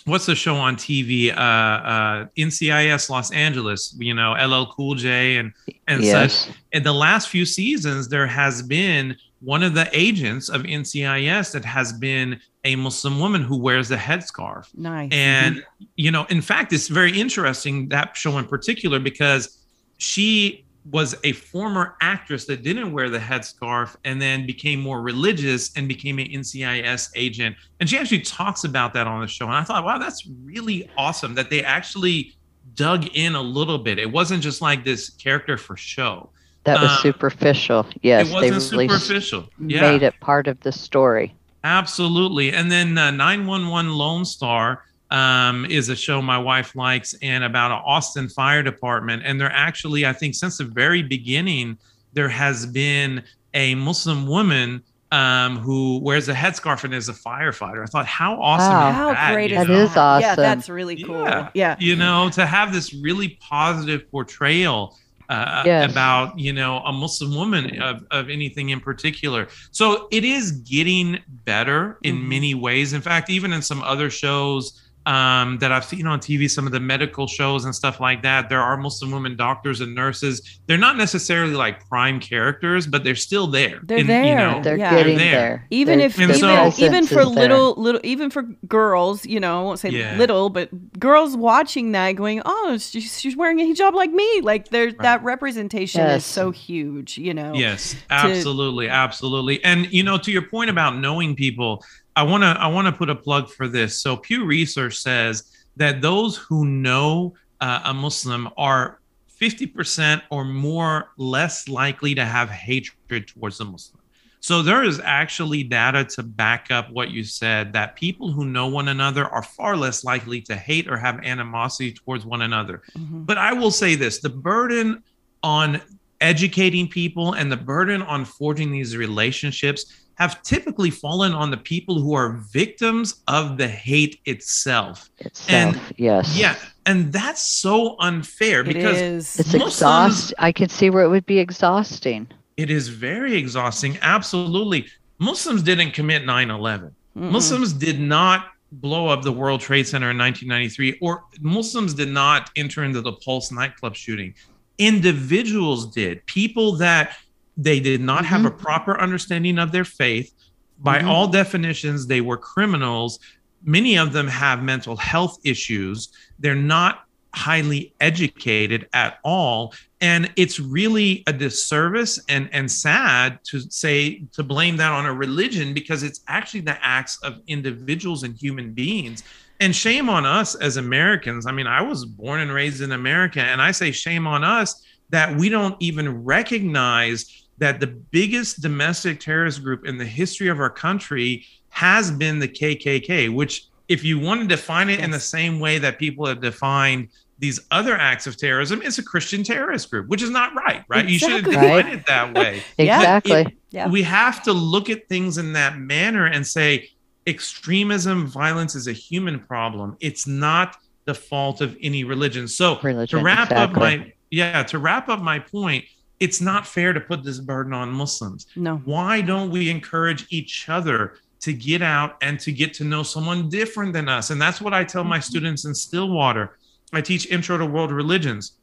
[0.10, 1.32] what's the show on TV?
[1.32, 5.54] Uh, uh, NCIS Los Angeles, you know, LL Cool J and
[5.88, 6.45] and yes.
[6.45, 6.56] such.
[6.72, 11.63] In the last few seasons, there has been one of the agents of NCIS that
[11.65, 14.67] has been a Muslim woman who wears a headscarf.
[14.76, 15.10] nice.
[15.13, 15.63] And,
[15.95, 19.60] you know, in fact, it's very interesting that show in particular because
[19.98, 25.75] she was a former actress that didn't wear the headscarf and then became more religious
[25.75, 27.56] and became an NCIS agent.
[27.80, 29.45] And she actually talks about that on the show.
[29.45, 32.36] And I thought, wow, that's really awesome that they actually
[32.75, 33.99] dug in a little bit.
[33.99, 36.30] It wasn't just like this character for show.
[36.63, 37.86] That was uh, superficial.
[38.02, 39.49] Yes, it they really superficial.
[39.60, 39.82] Yeah.
[39.82, 41.36] made it part of the story.
[41.63, 42.52] Absolutely.
[42.54, 47.72] And then uh, 911 Lone Star um, is a show my wife likes and about
[47.72, 49.24] an Austin Fire Department.
[49.26, 51.78] And they're actually, I think, since the very beginning,
[52.13, 57.82] there has been a Muslim woman um, who wears a headscarf and is a firefighter.
[57.82, 58.89] I thought, how awesome Wow.
[58.89, 59.34] is How that?
[59.34, 59.80] great you is That know?
[59.86, 60.22] is that?
[60.22, 61.24] Yeah, that's really cool.
[61.24, 61.50] Yeah.
[61.56, 61.76] Yeah.
[61.80, 64.95] you know, to have this really positive portrayal
[65.30, 65.91] uh, Yes.
[65.91, 69.48] about, you know, a Muslim woman of, of anything in particular.
[69.72, 72.28] So it is getting better in Mhm.
[72.28, 72.93] many ways.
[72.93, 76.72] In fact, even in some other shows um, that I've seen on TV, some of
[76.72, 80.60] the medical shows and stuff like that, there are Muslim women doctors and nurses.
[80.67, 83.80] They're not necessarily like prime characters, but they're still there.
[83.82, 84.24] They're in, there.
[84.24, 84.91] You know, They're Yeah.
[84.91, 85.39] getting They're there.
[85.50, 85.67] there.
[85.72, 87.41] Even Their- if And even, so- even for is there.
[87.50, 90.15] little little even for girls, you know, I won't say Yeah.
[90.17, 90.69] little, but
[91.00, 95.24] girls watching that going, "Oh, she's, she's wearing a hijab like me." Like there's that
[95.24, 97.54] representation is so huge, you know.
[97.56, 99.63] Yes, absolutely, absolutely.
[99.63, 101.84] And you know, to your point about knowing people,
[102.19, 103.97] I want to I want to put a plug for this.
[103.97, 105.43] So Pew Research says
[105.77, 108.99] that those who know uh, a Muslim are
[109.41, 114.01] 50% or more less likely to have hatred towards a Muslim.
[114.41, 118.67] So there is actually data to back up what you said that people who know
[118.67, 122.82] one another are far less likely to hate or have animosity towards one another.
[122.97, 123.25] Mhm.
[123.25, 125.03] But I will say this the burden
[125.41, 125.82] on
[126.19, 131.99] educating people and the burden on forging these relationships have typically fallen on the people
[132.01, 135.10] who are victims of the hate itself.
[135.19, 136.38] Itself, yes.
[136.38, 136.55] Yeah.
[136.86, 139.39] And that's so unfair It because is.
[139.39, 140.34] It's Muslims- exhaust.
[140.39, 142.27] I can see where it would be exhausting.
[142.58, 143.97] it is very exhausting.
[144.01, 144.86] Absolutely.
[145.19, 146.93] Muslims didn't commit 9 11.
[147.15, 152.49] Muslims did not blow up the World Trade Center in 1993, or Muslims did not
[152.55, 154.34] enter into the Pulse nightclub shooting.
[154.77, 156.25] Individuals did.
[156.25, 157.15] People that
[157.62, 160.34] they did not have a proper understanding of their faith.
[160.80, 161.08] By Mhm.
[161.08, 163.19] all definitions, they were criminals.
[163.63, 166.08] Many of them have mental health issues.
[166.39, 167.04] They're not
[167.36, 174.41] highly educated at all and it's really a disservice and and sad to say to
[174.41, 179.22] blame that on a religion because it's actually the acts of individuals and human beings
[179.60, 183.41] and shame on us as americans i mean i was born and raised in america
[183.43, 189.19] and i say shame on us that we don't even recognize that the biggest domestic
[189.19, 194.19] terrorist group in the history of our country has been the kkk which if you
[194.19, 197.08] want to define it in the same way that people have defined
[197.39, 201.08] these other acts of terrorism, it's a Christian terrorist group, which is not right, right?
[201.08, 201.67] You shouldn't Exactly.
[201.69, 201.93] define Right.
[201.93, 202.63] it that way.
[202.78, 202.98] Yeah.
[202.98, 203.58] Exactly.
[203.72, 203.88] Yeah.
[203.88, 206.89] We have to look at things in that manner and say
[207.26, 209.95] extremism, violence is a human problem.
[210.02, 212.48] It's not the fault of any religion.
[212.48, 215.86] So Religion, to wrap up my yeah, to wrap up my point,
[216.19, 218.47] it's not fair to put this burden on Muslims.
[218.55, 218.77] No.
[218.77, 223.49] why don't we encourage each other to get out and to get to know someone
[223.49, 224.29] different than us?
[224.29, 225.23] And that's what i tell my mm-hmm.
[225.23, 226.58] students in stillwater.
[226.91, 228.53] I teach intro to world religions.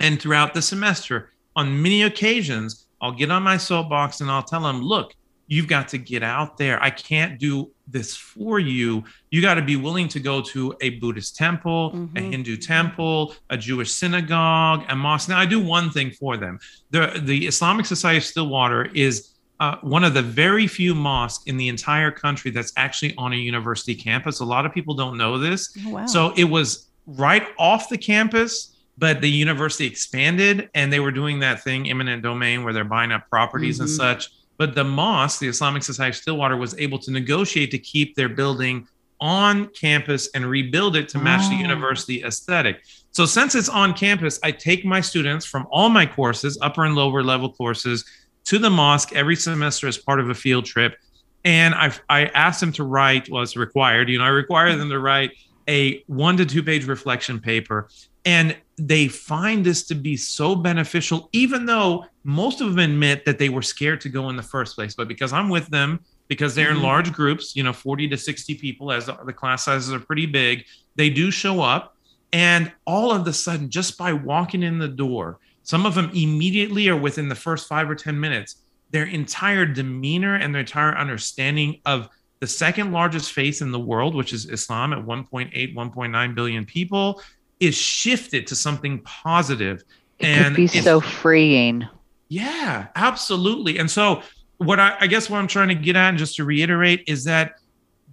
[0.00, 4.60] And throughout the semester on many occasions i'll get on my soapbox and i'll tell
[4.60, 5.14] them look
[5.50, 6.82] you've got to get out there.
[6.82, 10.90] I can't do this for you you got to be willing to go to a
[11.00, 12.30] buddhist temple a Mhm.
[12.32, 16.58] hindu temple a jewish synagogue a mosque now i do one thing for them
[16.90, 21.56] the the islamic society of stillwater is uh, one of the very few mosques in
[21.58, 24.40] the entire country that's actually on a university campus.
[24.40, 25.76] A lot of people don't know this.
[25.86, 26.06] Oh, wow.
[26.06, 31.40] So it was right off the campus, but the university expanded and they were doing
[31.40, 33.96] that thing, eminent domain, where they're buying up properties and Mhm.
[33.98, 34.30] such.
[34.60, 38.28] But the mosque, the Islamic Society of Stillwater, was able to negotiate to keep their
[38.28, 38.86] building
[39.18, 41.60] on campus and rebuild it to match the Oh.
[41.60, 42.82] university aesthetic.
[43.10, 46.94] So since it's on campus, I take my students from all my courses, upper and
[46.94, 48.04] lower level courses,
[48.44, 50.94] to the mosque every semester as part of a field trip.
[51.42, 54.90] And I I asked them to write, well, it's required, you know, I require them
[54.90, 55.30] to write
[55.70, 57.88] a one to two page reflection paper.
[58.26, 63.38] And they find this to be so beneficial, even though most of them admit that
[63.38, 64.94] they were scared to go in the first place.
[64.94, 66.82] But because I'm with them, because they're in Mhm.
[66.82, 70.26] large groups, you know, 40 to 60 people, as the the class sizes are pretty
[70.26, 70.64] big,
[70.96, 71.96] they do show up.
[72.32, 76.88] And all of a sudden, just by walking in the door, some of them immediately
[76.88, 78.56] or within the first five or 10 minutes,
[78.92, 82.08] their entire demeanor and their entire understanding of
[82.40, 87.20] the second largest faith in the world, which is Islam at 1.8, 1.9 billion people,
[87.60, 89.82] is shifted to something positive.
[90.18, 91.86] It And could be so freeing.
[92.30, 93.78] Yeah, absolutely.
[93.78, 94.22] And so,
[94.58, 97.24] what I, I guess what I'm trying to get at, and just to reiterate, is
[97.24, 97.54] that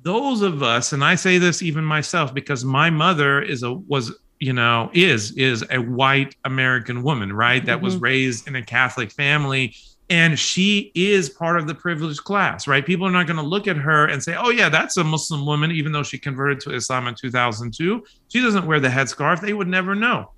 [0.02, 4.14] those of us, and I say this even myself, because my mother is a was
[4.40, 7.64] you know is is a white American woman, right?
[7.66, 8.02] That was Mhm.
[8.02, 9.76] raised in a Catholic family.
[10.10, 12.86] And she is part of the privileged class, right?
[12.86, 15.46] People are not going to look at her and say, oh, yeah, that's a Muslim
[15.46, 18.02] woman, even though she converted to Islam in 2002.
[18.30, 19.42] She doesn't wear the headscarf.
[19.42, 20.32] They would never know.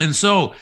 [0.00, 0.54] And so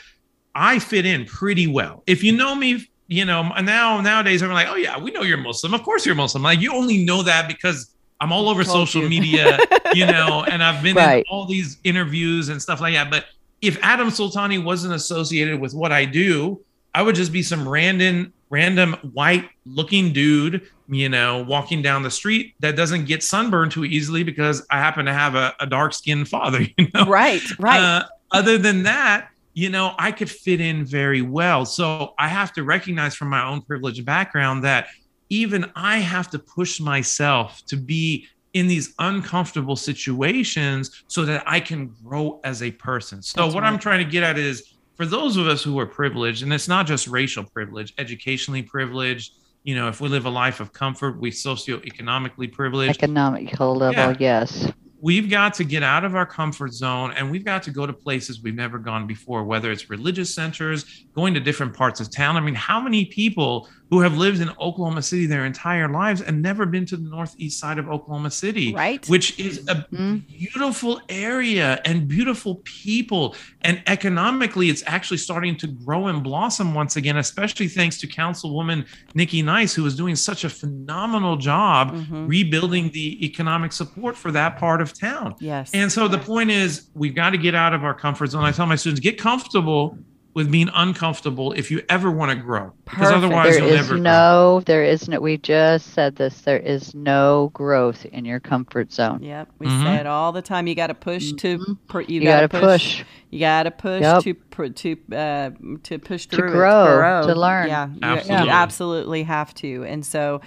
[0.59, 2.03] I fit in pretty well.
[2.05, 5.37] If you know me, you know, now nowadays I'm like, oh yeah, we know you're
[5.37, 5.73] Muslim.
[5.73, 6.43] Of course you're Muslim.
[6.43, 9.09] Like you only know that because I'm all over social you.
[9.09, 9.57] media,
[9.93, 13.09] you know, and I've been in all these interviews and stuff like that.
[13.09, 13.27] But
[13.61, 16.59] if Adam Soltani wasn't associated with what I do,
[16.93, 22.11] I would just be some random random white looking dude, you know, walking down the
[22.11, 25.93] street that doesn't get sunburned too easily because I happen to have a, a dark
[25.93, 27.05] skinned father, you know.
[27.05, 27.41] right.
[27.57, 27.79] Right.
[27.79, 31.65] Uh, other than that, you know, I could fit in very well.
[31.65, 34.87] So I have to recognize from my own privileged background that
[35.29, 41.59] even I have to push myself to be in these uncomfortable situations so that I
[41.59, 43.21] can grow as a person.
[43.21, 45.85] So That's what I'm trying to get at is for those of us who are
[45.85, 49.33] privileged, and it's not just racial privilege, educationally privileged,
[49.63, 54.15] you know, if we live a life of comfort, we socioeconomically privileged Economical level, Yeah.
[54.19, 54.71] yes.
[55.01, 57.93] We've got to get out of our comfort zone and we've got to go to
[57.93, 62.35] places we've never gone before, whether it's religious centers, going to different parts of town.
[62.35, 66.41] I mean, how many people who have lived in Oklahoma City their entire lives and
[66.43, 69.07] never been to the northeast side of Oklahoma City, Right.
[69.09, 70.27] Which is a Mhm.
[70.27, 73.35] beautiful area and beautiful people.
[73.61, 78.85] And economically, it's actually starting to grow and blossom once again, especially thanks to Councilwoman
[79.15, 82.27] Nikki Nice, who is doing such a phenomenal job Mhm.
[82.29, 85.35] rebuilding the economic support for that part of town.
[85.39, 85.71] Yes.
[85.73, 88.43] And so the point is, we've got to get out of our comfort zone.
[88.43, 89.97] I tell my students, get comfortable
[90.35, 93.17] with being uncomfortable if you ever want to grow, because Perfect.
[93.17, 94.01] otherwise There you'll is never grow.
[94.01, 98.93] no, there is no, we just said this, there is no growth in your comfort
[98.93, 99.23] zone.
[99.23, 99.83] Yep, we Mhm.
[99.83, 100.67] say it all the time.
[100.67, 101.57] You got to push to.
[101.57, 101.77] Mhm.
[101.87, 102.61] pr- You, You, got to push.
[102.61, 103.03] push.
[103.31, 104.23] You got to push Yep.
[104.23, 105.49] to pr- to uh,
[105.83, 107.67] to push To through it, grow, to learn.
[107.67, 108.45] Yeah, you, Absolutely.
[108.45, 109.83] you absolutely have to.
[109.85, 110.41] And so,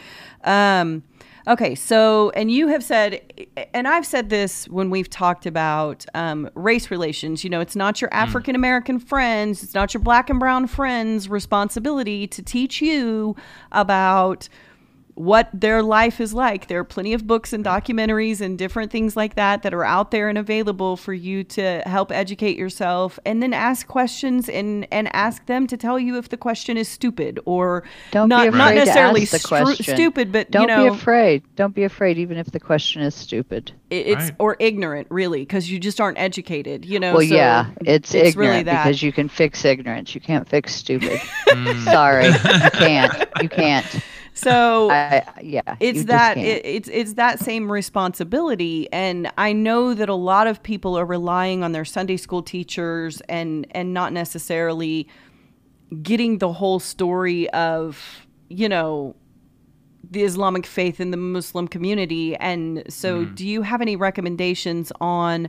[0.45, 1.03] um,
[1.47, 3.21] okay, so and you have said,
[3.75, 7.45] and I've said this when we've talked about um, race relations.
[7.45, 8.19] You know, it's not your Hmm.
[8.19, 13.37] African American friends, it's not your black and brown friends' responsibility to teach you
[13.73, 14.49] about
[15.15, 16.69] what their life is like.
[16.69, 20.11] There are plenty of books and documentaries and different things like that that are out
[20.11, 25.15] there and available for you to help educate yourself and then ask questions and and
[25.15, 28.69] ask them to tell you if the question is stupid or Don't not be not
[28.71, 31.43] afraid to necessarily ask the stru- stupid but Don't you know be afraid.
[31.57, 33.73] Don't be afraid, even if the question is stupid.
[33.91, 34.35] it- it's Right.
[34.39, 37.13] or ignorant really because you just aren't educated, you know.
[37.15, 38.85] Well, so yeah, it's, it's ignorant really that.
[38.85, 40.15] because you can fix ignorance.
[40.15, 41.21] You can't fix stupid.
[41.49, 41.85] Mm.
[41.85, 42.33] Sorry, you
[42.73, 43.29] can't.
[43.43, 43.87] You can't.
[44.35, 48.91] So I, yeah, it's that it, it's it's that same responsibility.
[48.93, 53.21] And i know that a lot of people are relying on their sunday school teachers
[53.29, 55.09] and and not necessarily
[56.03, 59.15] getting the whole story of you know
[60.11, 62.37] the islamic faith in the muslim community.
[62.37, 63.35] And so Mm-hmm.
[63.35, 65.49] do you have any recommendations on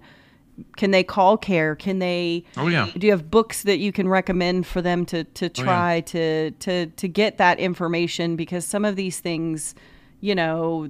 [0.77, 2.89] can they call CAIR can they Oh yeah.
[2.97, 5.63] do you have books that you can recommend for them to to Oh, yeah.
[5.63, 9.73] try to to to get that information because some of these things
[10.21, 10.89] you know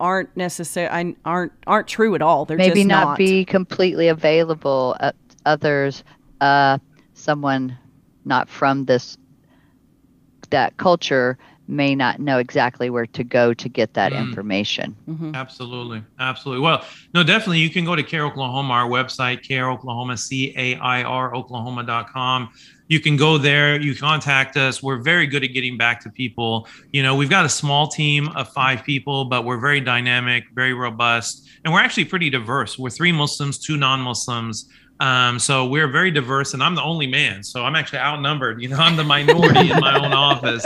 [0.00, 4.96] aren't necessary aren't aren't true at all they're maybe just not, not, be completely available.
[5.00, 5.12] Uh,
[5.46, 6.02] others,
[6.40, 6.78] uh,
[7.14, 7.76] someone
[8.24, 9.16] not from this
[10.50, 11.38] that culture
[11.72, 14.18] may not know exactly where to go to get that Mm.
[14.28, 14.94] information.
[15.08, 15.34] Mhm.
[15.34, 16.02] Absolutely.
[16.20, 16.62] Absolutely.
[16.62, 17.60] Well, no, definitely.
[17.60, 22.50] You can go to CAIR Oklahoma, our website, CAIR Oklahoma, C A I R Oklahoma.com.
[22.88, 23.80] You can go there.
[23.80, 24.82] You contact us.
[24.82, 26.68] We're very good at getting back to people.
[26.92, 30.74] You know, we've got a small team of five people, but we're very dynamic, very
[30.74, 32.78] robust, and we're actually pretty diverse.
[32.78, 34.68] We're three Muslims, two non Muslims.
[35.02, 37.42] Um, so we're very diverse, and I'm the only man.
[37.42, 38.62] So I'm actually outnumbered.
[38.62, 40.64] You know, I'm the minority in my own office.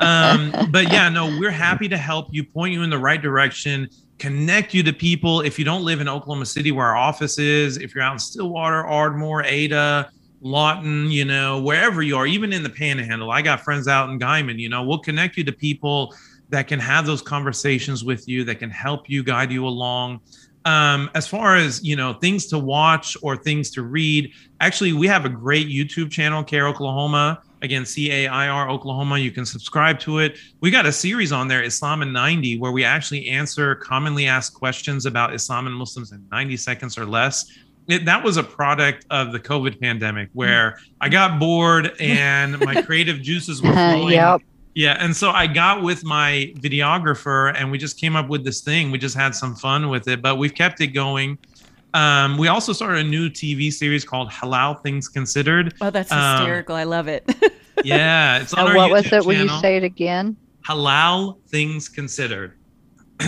[0.00, 3.88] Um, but yeah, no, we're happy to help you, point you in the right direction,
[4.18, 5.40] connect you to people.
[5.42, 8.18] If you don't live in Oklahoma City, where our office is, if you're out in
[8.18, 13.60] Stillwater, Ardmore, Ada, Lawton, you know, wherever you are, even in the Panhandle, I got
[13.60, 14.58] friends out in Guymon.
[14.58, 16.12] You know, we'll connect you to people
[16.48, 20.20] that can have those conversations with you, that can help you, guide you along
[20.66, 25.06] um, as far as you know things to watch or things to read actually we
[25.06, 27.42] have a great youtube channel CAIR oklahoma.
[27.62, 29.18] Again c-a-i-r oklahoma.
[29.18, 30.36] You can subscribe to it.
[30.60, 34.54] We got a series on there islam in 90 where we actually answer commonly asked
[34.54, 37.50] questions about islam and muslims in 90 seconds or less.
[37.86, 42.82] It, that was a product of the covid pandemic where i got bored and my
[42.82, 44.42] creative juices were flowing yep.
[44.76, 48.60] Yeah, and so I got with my videographer and we just came up with this
[48.60, 48.90] thing.
[48.90, 51.38] We just had some fun with it, but we've kept it going.
[51.94, 55.72] Um, we also started a new TV series called Halal Things Considered.
[55.80, 57.24] oh that's Um, hysterical i love it
[57.84, 59.26] Yeah, it's on And our what was YouTube it?
[59.26, 60.36] Will you say it again?
[60.66, 62.58] Halal Things Considered.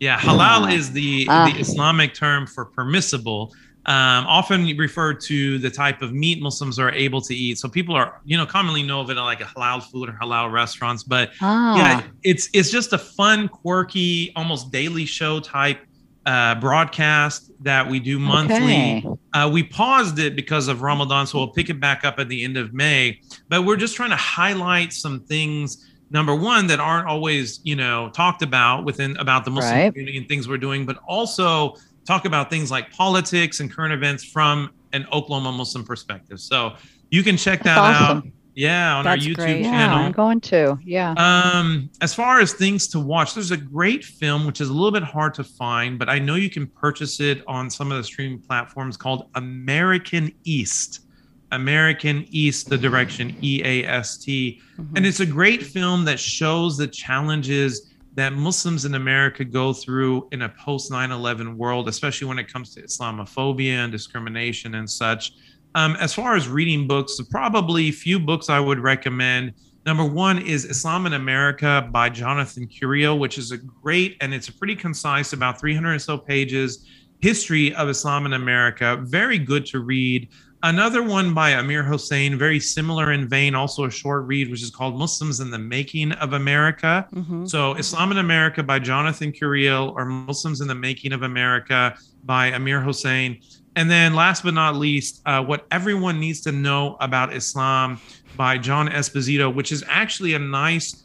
[0.00, 1.50] yeah, halal is the Ah.
[1.52, 3.52] the Islamic term for permissible.
[3.84, 7.58] Um, often referred to the type of meat Muslims are able to eat.
[7.58, 10.52] So people are, you know, commonly know of it like a halal food or halal
[10.52, 15.80] restaurants, but Ah, yeah it's it's just a fun quirky almost daily show type
[16.26, 19.08] uh, broadcast that we do monthly okay.
[19.34, 22.44] uh, we paused it because of ramadan so we'll pick it back up at the
[22.44, 23.18] end of may
[23.48, 28.08] but we're just trying to highlight some things number one that aren't always you know
[28.10, 29.92] talked about within about the muslim Right.
[29.92, 31.74] community and things we're doing but also
[32.04, 36.74] talk about things like politics and current events from an oklahoma muslim perspective so
[37.10, 38.24] you can check that That's out
[38.54, 39.60] yeah on That's our youtube great.
[39.62, 40.78] Yeah, channel I'm going to.
[40.84, 41.14] Yeah.
[41.16, 44.90] um, as far as things to watch, there's a great film which is a little
[44.90, 48.04] bit hard to find, but I know you can purchase it on some of the
[48.04, 51.06] streaming platforms called American East.
[51.50, 54.60] American East, the direction E A S T.
[54.78, 54.96] Mm-hmm.
[54.96, 60.28] And it's a great film that shows the challenges that Muslims in America go through
[60.32, 64.88] in a post 9 11 world, especially when it comes to Islamophobia and discrimination and
[64.88, 65.32] such.
[65.74, 69.54] Um, as far as reading books, probably few books I would recommend.
[69.86, 74.48] Number one is Islam in America by Jonathan Curiel, which is a great and it's
[74.48, 76.86] a pretty concise, about 300 or so pages,
[77.20, 78.98] history of Islam in America.
[79.02, 80.28] Very good to read.
[80.64, 84.70] Another one by Amir Hussain, very similar in vein, also a short read, which is
[84.70, 87.06] called Muslims in the Making of America.
[87.12, 87.48] Mhm.
[87.48, 92.46] So, Islam in America by Jonathan Curiel or Muslims in the Making of America by
[92.52, 93.38] Amir Hussain.
[93.74, 97.98] And then, last but not least, uh, What Everyone Needs to Know About Islam
[98.36, 101.02] by John Esposito, which is actually a nice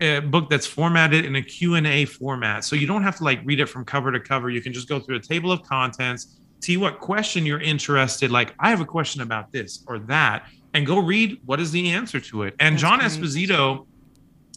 [0.00, 2.64] uh, book that's formatted in a Q&A format.
[2.64, 4.50] So you don't have to like read it from cover to cover.
[4.50, 8.54] You can just go through a table of contents, see what question you're interested like
[8.58, 12.20] I have a question about this or that and go read what is the answer
[12.20, 12.54] to it.
[12.60, 13.10] And That's John great.
[13.10, 13.86] Esposito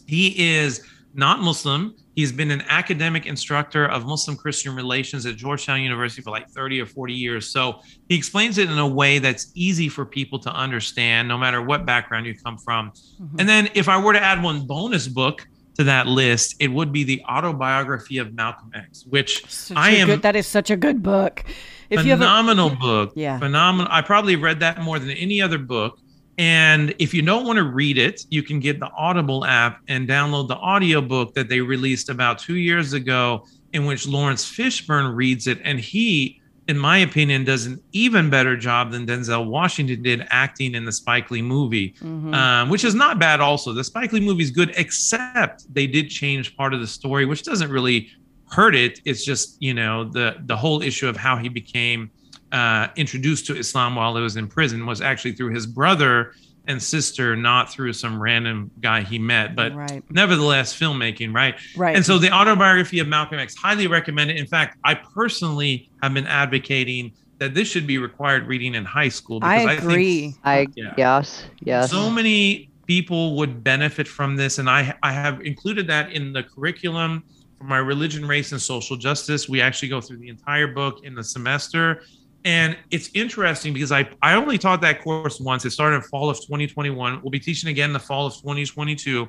[0.07, 0.81] he is
[1.13, 1.95] not Muslim.
[2.15, 6.81] He's been an academic instructor of Muslim Christian relations at Georgetown University for like 30
[6.81, 7.49] or 40 years.
[7.49, 11.61] So he explains it in a way that's easy for people to understand, no matter
[11.61, 12.91] what background you come from.
[13.21, 13.39] Mhm.
[13.39, 16.91] And then if I were to add one bonus book to that list, it would
[16.91, 20.75] be the autobiography of Malcolm X, which Such I am good, that is such a
[20.75, 21.45] good book.
[21.89, 23.13] If you have a, phenomenal book.
[23.15, 23.39] Yeah.
[23.39, 23.87] Phenomenal.
[23.91, 25.99] I probably read that more than any other book.
[26.37, 30.07] And if you don't want to read it, you can get the Audible app and
[30.07, 35.47] download the audiobook that they released about two years ago, in which Laurence Fishburne reads
[35.47, 35.59] it.
[35.65, 40.75] And he, in my opinion, does an even better job than Denzel Washington did acting
[40.75, 42.33] in the Spike Lee movie, Mhm.
[42.33, 43.73] um, which is not bad also.
[43.73, 47.43] The Spike Lee movie is good, except they did change part of the story, which
[47.43, 48.09] doesn't really
[48.51, 48.99] hurt it.
[49.05, 52.11] It's just, you know, the, the whole issue of how he became
[52.51, 56.33] uh, introduced to Islam while he was in prison was actually through his brother
[56.67, 59.55] and sister, not through some random guy he met.
[59.55, 61.55] But right, nevertheless, filmmaking, right?
[61.75, 61.95] right.
[61.95, 64.37] And so the autobiography of Malcolm X, highly recommended.
[64.37, 69.09] In fact, I personally have been advocating that this should be required reading in high
[69.09, 69.39] school.
[69.39, 70.35] Because I think agree.
[70.43, 70.93] I Yeah.
[70.97, 71.89] yes, yes.
[71.89, 76.43] so many people would benefit from this, and I I have included that in the
[76.43, 77.23] curriculum
[77.59, 79.47] for my religion, race, and social justice.
[79.47, 82.01] We actually go through the entire book in the semester,
[82.45, 85.65] and it's interesting because I I only taught that course once.
[85.65, 87.21] It started in fall of 2021.
[87.21, 89.27] We'll be teaching again in the fall of 2022,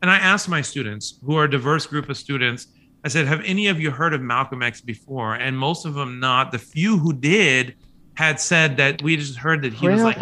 [0.00, 2.68] and I asked my students, who are a diverse group of students.
[3.04, 6.20] I said, "Have any of you heard of Malcolm X before?" And most of them
[6.20, 6.52] not.
[6.52, 7.74] The few who did
[8.14, 10.18] had said that we just heard that he was like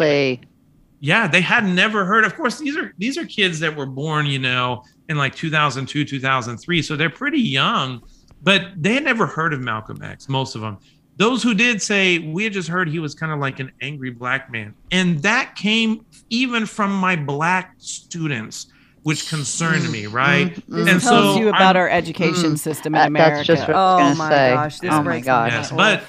[1.01, 4.25] yeah they had never heard of course these are these are kids that were born
[4.25, 4.81] you know
[5.11, 8.01] in like 2002 2003 so they're pretty young
[8.41, 10.77] but they had never heard of malcolm x most of them
[11.17, 14.09] those who did say we had just heard he was kind of like an angry
[14.09, 18.67] black man and that came even from my black students
[19.03, 20.15] which concerned me mm-hmm.
[20.15, 22.59] right This and tells so you about I'm- our education Mm.
[22.59, 23.35] system in America.
[23.37, 24.53] that's just what I oh was my say.
[24.53, 25.51] gosh, this Oh my breaks gosh.
[25.51, 26.03] Yes, but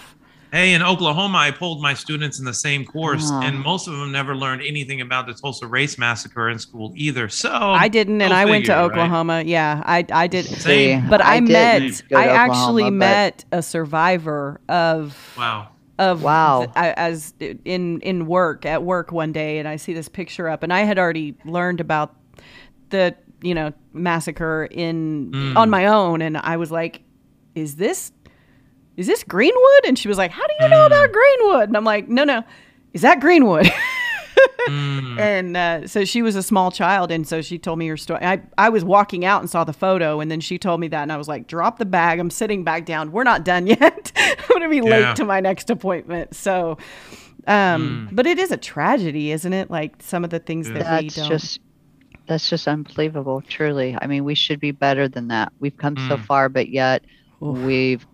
[0.52, 3.40] hey, in Oklahoma, I pulled my students in the same course, Oh.
[3.42, 7.28] and most of them never learned anything about the Tulsa race massacre in school either.
[7.30, 8.90] So I didn't, and go I went to figure, right?
[8.92, 9.42] Oklahoma.
[9.46, 10.44] Yeah, I I did.
[10.44, 11.08] Same.
[11.08, 15.68] But I, didn't met, I actually Oklahoma, but- met a survivor of Wow.
[15.98, 16.58] of Wow.
[16.66, 17.32] th- I- as
[17.64, 20.80] in in work at work one day, and I see this picture up, and I
[20.80, 22.14] had already learned about
[22.90, 25.56] the you know massacre in Mm.
[25.56, 27.00] on my own, and I was like,
[27.54, 28.12] is this
[28.96, 29.84] is this Greenwood?
[29.86, 30.86] And she was like, how do you know Mm.
[30.86, 31.68] about Greenwood?
[31.68, 32.42] And I'm like, no, no,
[32.92, 33.70] is that Greenwood?
[34.68, 35.18] Mm.
[35.20, 38.24] and uh, so she was a small child, and so she told me her story.
[38.24, 41.02] I I was walking out and saw the photo, and then she told me that,
[41.02, 42.18] and I was like, drop the bag.
[42.18, 43.12] I'm sitting back down.
[43.12, 44.12] We're not done yet.
[44.16, 44.82] I'm gonna be Yeah.
[45.08, 46.34] late to my next appointment.
[46.34, 46.78] So,
[47.46, 48.16] um, Mm.
[48.16, 49.70] but it is a tragedy, isn't it?
[49.70, 50.78] Like some of the things Yeah.
[50.82, 51.28] that we don't.
[51.28, 51.60] just
[52.26, 53.42] that's just unbelievable.
[53.48, 55.52] Truly, I mean, we should be better than that.
[55.60, 56.24] We've come so Mm.
[56.24, 57.02] far, but yet
[57.42, 57.58] Oof.
[57.58, 58.06] we've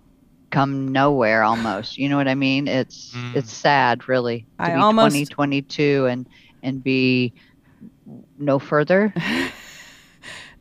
[0.50, 1.98] come nowhere almost.
[1.98, 2.68] You know what I mean?
[2.68, 3.36] It's Mm.
[3.36, 6.26] it's sad, really, to I be almost- 2022 and
[6.62, 7.32] and be
[8.38, 9.12] no further.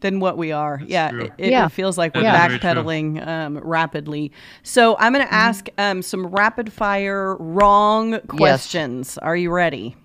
[0.01, 0.79] than what we are.
[0.85, 1.21] yeah, true.
[1.23, 1.67] it, it Yeah.
[1.69, 2.83] feels like we're That is very true.
[2.83, 4.31] backpedaling um, rapidly.
[4.61, 9.17] So I'm going to ask um, some rapid fire wrong questions.
[9.17, 9.95] Are you ready?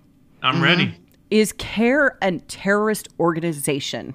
[0.43, 0.63] I'm Mm-hmm.
[0.65, 0.95] ready.
[1.31, 4.15] Is CAIR a terrorist organization?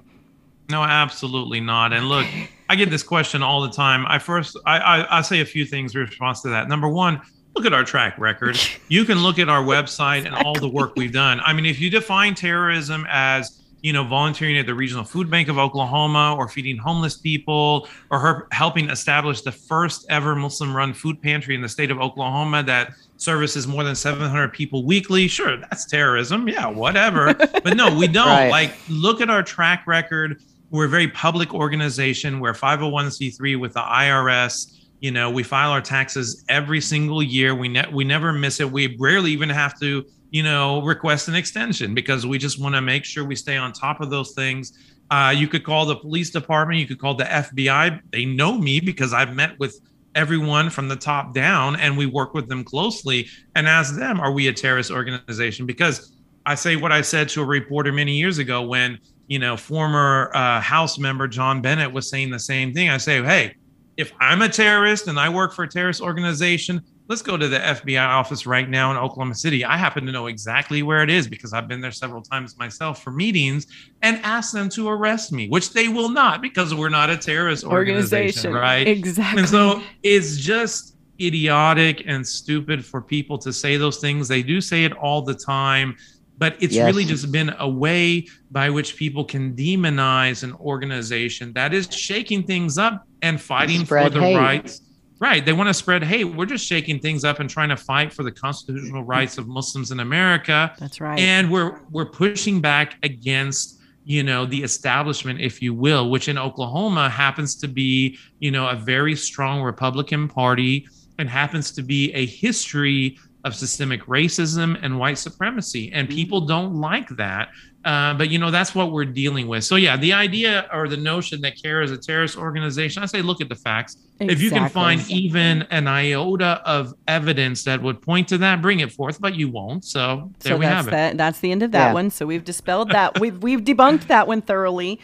[0.68, 1.92] No, absolutely not.
[1.92, 2.26] And look,
[2.68, 4.04] I get this question all the time.
[4.06, 6.68] I first, I, I, I say a few things in response to that.
[6.68, 7.20] Number one,
[7.54, 8.58] look at our track record.
[8.90, 11.40] You can look at our website and all the work we've done.
[11.44, 15.48] I mean, if you define terrorism as you know, volunteering at the Regional Food Bank
[15.48, 21.22] of Oklahoma, or feeding homeless people, or her helping establish the first ever Muslim-run food
[21.22, 25.28] pantry in the state of Oklahoma that services more than 700 people weekly.
[25.28, 26.48] Sure, that's terrorism.
[26.48, 27.34] Yeah, whatever.
[27.34, 28.26] but no, we don't.
[28.26, 28.50] Right.
[28.50, 32.40] Like, look at our track record we're a very public organization.
[32.40, 34.74] We're 501c3 with the IRS.
[35.00, 37.54] You know, we file our taxes every single year.
[37.54, 38.70] We ne- we never miss it.
[38.70, 42.82] We rarely even have to, you know, request an extension because we just want to
[42.82, 44.76] make sure we stay on top of those things.
[45.10, 46.80] Uh, you could call the police department.
[46.80, 48.00] You could call the FBI.
[48.10, 49.80] They know me because I've met with
[50.14, 54.32] everyone from the top down and we work with them closely and ask them, are
[54.32, 55.64] we a terrorist organization?
[55.64, 56.12] Because
[56.44, 58.98] I say what I said to a reporter many years ago when,
[59.28, 62.88] you know, former uh, House member John Bennett was saying the same thing.
[62.90, 63.54] I say, hey,
[63.96, 67.58] if I'm a terrorist and I work for a terrorist organization, let's go to the
[67.58, 69.64] FBI office right now in Oklahoma City.
[69.64, 73.02] I happen to know exactly where it is because I've been there several times myself
[73.02, 73.66] for meetings
[74.02, 77.64] and ask them to arrest me, which they will not because we're not a terrorist
[77.64, 78.52] organization, organization.
[78.54, 78.86] right?
[78.86, 79.40] Exactly.
[79.40, 84.28] And so it's just idiotic and stupid for people to say those things.
[84.28, 85.96] They do say it all the time.
[86.38, 86.86] But it's yes.
[86.86, 92.44] really just been a way by which people can demonize an organization that is shaking
[92.44, 94.36] things up and fighting for the hate.
[94.36, 94.80] rights
[95.20, 95.44] Right.
[95.44, 98.22] They want to spread, hey, we're just shaking things up and trying to fight for
[98.22, 100.72] the constitutional rights of Muslims in America.
[100.78, 101.18] That's right.
[101.18, 106.38] And we're we're pushing back against, you know, the establishment, if you will, which in
[106.38, 110.86] Oklahoma happens to be, you know, a very strong Republican Party
[111.18, 113.18] and happens to be a history
[113.48, 115.90] of systemic racism and white supremacy.
[115.92, 116.14] And mm-hmm.
[116.14, 117.48] people don't like that.
[117.84, 119.64] Uh, but you know that's what we're dealing with.
[119.64, 123.22] So yeah, the idea or the notion that CAIR is a terrorist organization, I say
[123.22, 123.96] look at the facts.
[124.20, 124.34] Exactly.
[124.34, 128.80] If you can find even an iota of evidence that would point to that, bring
[128.80, 129.20] it forth.
[129.20, 129.84] But you won't.
[129.84, 130.90] So there so we have it.
[130.90, 131.92] That, that's the end of that yeah.
[131.92, 132.10] one.
[132.10, 133.20] So we've dispelled that.
[133.20, 134.98] we've we've debunked that one thoroughly.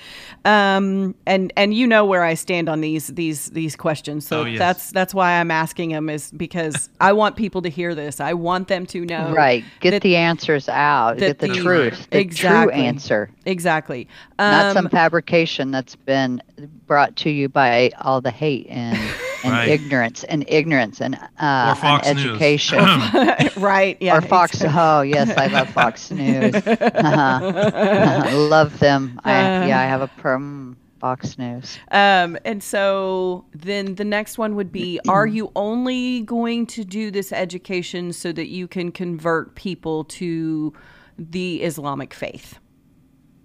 [0.44, 4.26] Um, and and you know where I stand on these these these questions.
[4.26, 4.58] So oh, yes.
[4.58, 8.18] that's that's why I'm asking them is because I want people to hear this.
[8.18, 9.32] I want them to know.
[9.32, 9.64] Right.
[9.78, 11.18] Get that, the answers out.
[11.18, 12.08] Get the, the truth.
[12.10, 12.74] The exactly.
[12.74, 13.30] true answer.
[13.46, 14.08] Exactly.
[14.38, 16.42] Um, Not some um, fabrication that's been
[16.86, 18.98] brought to you by all the hate and,
[19.44, 19.68] and right.
[19.68, 22.78] ignorance and ignorance and uh, education.
[23.56, 23.96] right.
[24.00, 24.16] Yeah.
[24.16, 24.54] Or Fox.
[24.54, 24.80] Exactly.
[24.80, 26.54] Oh yes, I love Fox News.
[26.54, 28.30] Uh-huh.
[28.32, 29.20] love them.
[29.24, 30.76] I, uh, yeah, I have a perm.
[31.00, 31.76] Fox News.
[31.90, 37.10] Um, and so then the next one would be Are you only going to do
[37.10, 40.72] this education so that you can convert people to
[41.18, 42.58] the Islamic faith?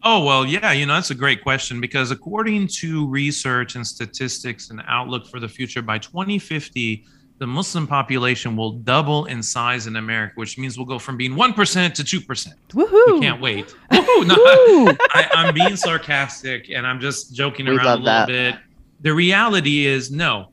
[0.03, 4.69] Oh, well, yeah, you know, that's a great question because according to research and statistics
[4.69, 7.05] and outlook for the future, by 2050,
[7.39, 11.33] the Muslim population will double in size in America, which means we'll go from being
[11.33, 12.53] 1% to 2%.
[12.69, 13.13] Woohoo!
[13.13, 13.67] We can't wait.
[13.91, 14.25] Woohoo!
[14.27, 14.35] No,
[15.13, 18.27] I, am being sarcastic and I'm just joking we around a little that.
[18.27, 18.55] bit.
[19.01, 20.51] The reality is no.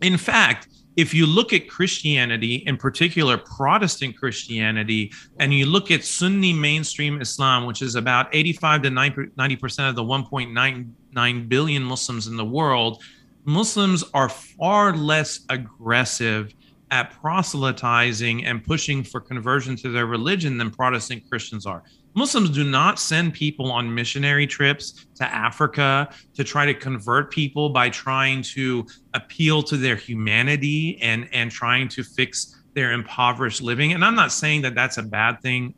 [0.00, 6.04] In fact, if you look at Christianity, in particular Protestant Christianity, and you look at
[6.04, 12.26] Sunni mainstream Islam, which is about 85 to 90 percent of the 1.99 billion Muslims
[12.26, 13.02] in the world,
[13.44, 16.54] Muslims are far less aggressive
[16.90, 21.82] at proselytizing and pushing for conversion to their religion than Protestant Christians are.
[22.14, 27.70] Muslims do not send people on missionary trips to Africa to try to convert people
[27.70, 33.92] by trying to appeal to their humanity and and trying to fix their impoverished living.
[33.92, 35.74] And I'm not saying that that's a bad thing.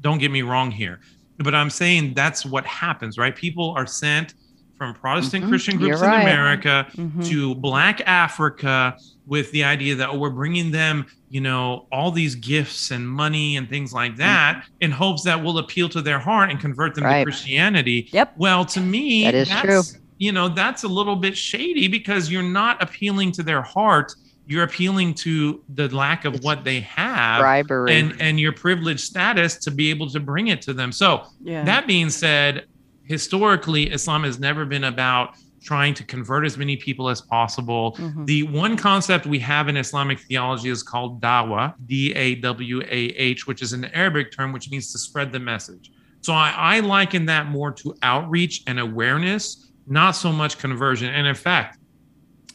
[0.00, 1.00] Don't get me wrong here.
[1.38, 3.34] But I'm saying that's what happens, right?
[3.34, 4.34] People are sent
[4.76, 5.50] from Protestant mm-hmm.
[5.50, 6.22] Christian groups You're in right.
[6.22, 7.22] America mm-hmm.
[7.22, 8.96] to Black Africa
[9.28, 13.56] with the idea that oh, we're bringing them, you know, all these gifts and money
[13.56, 14.20] and things like mm-hmm.
[14.20, 14.72] that mm-hmm.
[14.80, 17.18] in hopes that will appeal to their heart and convert them right.
[17.18, 18.08] to Christianity.
[18.10, 18.34] Yep.
[18.38, 19.82] Well, to me, that is true.
[20.16, 24.14] You know, that's a little bit shady because you're not appealing to their heart.
[24.46, 27.94] You're appealing to the lack of it's what they have bribery.
[27.94, 30.90] and and your privileged status to be able to bring it to them.
[30.90, 31.64] So yeah.
[31.64, 32.64] that being said,
[33.04, 35.36] historically, Islam has never been about
[35.68, 37.84] trying to convert as many people as possible.
[37.98, 38.24] Mm-hmm.
[38.32, 43.00] The one concept we have in Islamic theology is called dawah, D A W A
[43.32, 45.84] H, which is an Arabic term which means to spread the message.
[46.26, 51.08] So I, I liken that more to outreach and awareness, not so much conversion.
[51.16, 51.78] And in fact,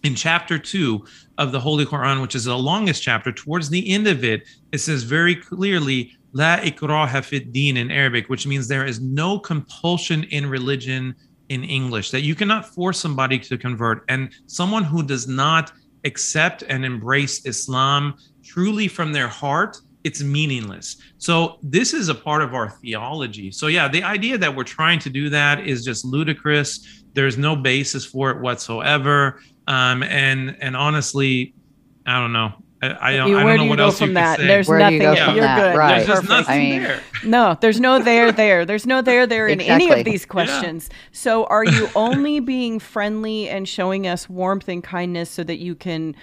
[0.07, 1.05] in chapter two
[1.37, 4.39] of the Holy Quran, which is the longest chapter, towards the end of it,
[4.71, 5.99] it says very clearly,
[6.33, 11.15] La ikraha fit din in Arabic, which means there is no compulsion in religion
[11.49, 14.03] in English, that you cannot force somebody to convert.
[14.09, 15.71] And someone who does not
[16.05, 20.97] accept and embrace Islam truly from their heart, it's meaningless.
[21.17, 23.51] So, this is a part of our theology.
[23.51, 27.03] So, yeah, the idea that we're trying to do that is just ludicrous.
[27.13, 29.41] There's no basis for it whatsoever.
[29.67, 31.53] Um, and and honestly,
[32.05, 32.62] I don't know.
[32.91, 34.13] I, I don't, You- I where don't do know you what go else from you
[34.15, 34.39] that?
[34.39, 34.47] say.
[34.47, 35.15] There's Where do you nothing.
[35.19, 35.71] go from You're that?
[35.71, 35.77] good.
[35.77, 35.95] Right.
[36.05, 37.01] There's just nothing I mean- there.
[37.25, 38.65] No, there's no there there.
[38.65, 40.89] There's no there there in any of these questions.
[41.11, 45.75] So are you only being friendly and showing us warmth and kindness so that you
[45.75, 46.15] can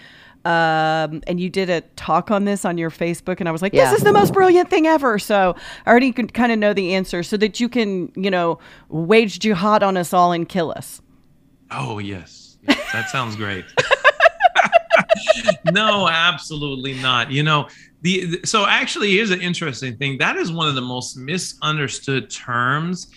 [0.46, 3.74] um and you did a talk on this on your Facebook and I was like
[3.74, 3.90] Yeah.
[3.90, 5.18] this is the most brilliant thing ever.
[5.18, 5.54] So
[5.84, 8.58] I already could kind of know the answer so that you can, you know,
[8.88, 11.02] wage jihad on us all and kill us.
[11.70, 13.64] Oh yes, Yes, that sounds great.
[15.72, 17.30] no, absolutely not.
[17.30, 17.68] You know,
[18.02, 20.18] the, the- so actually here's an interesting thing.
[20.18, 23.08] That is one of the most misunderstood terms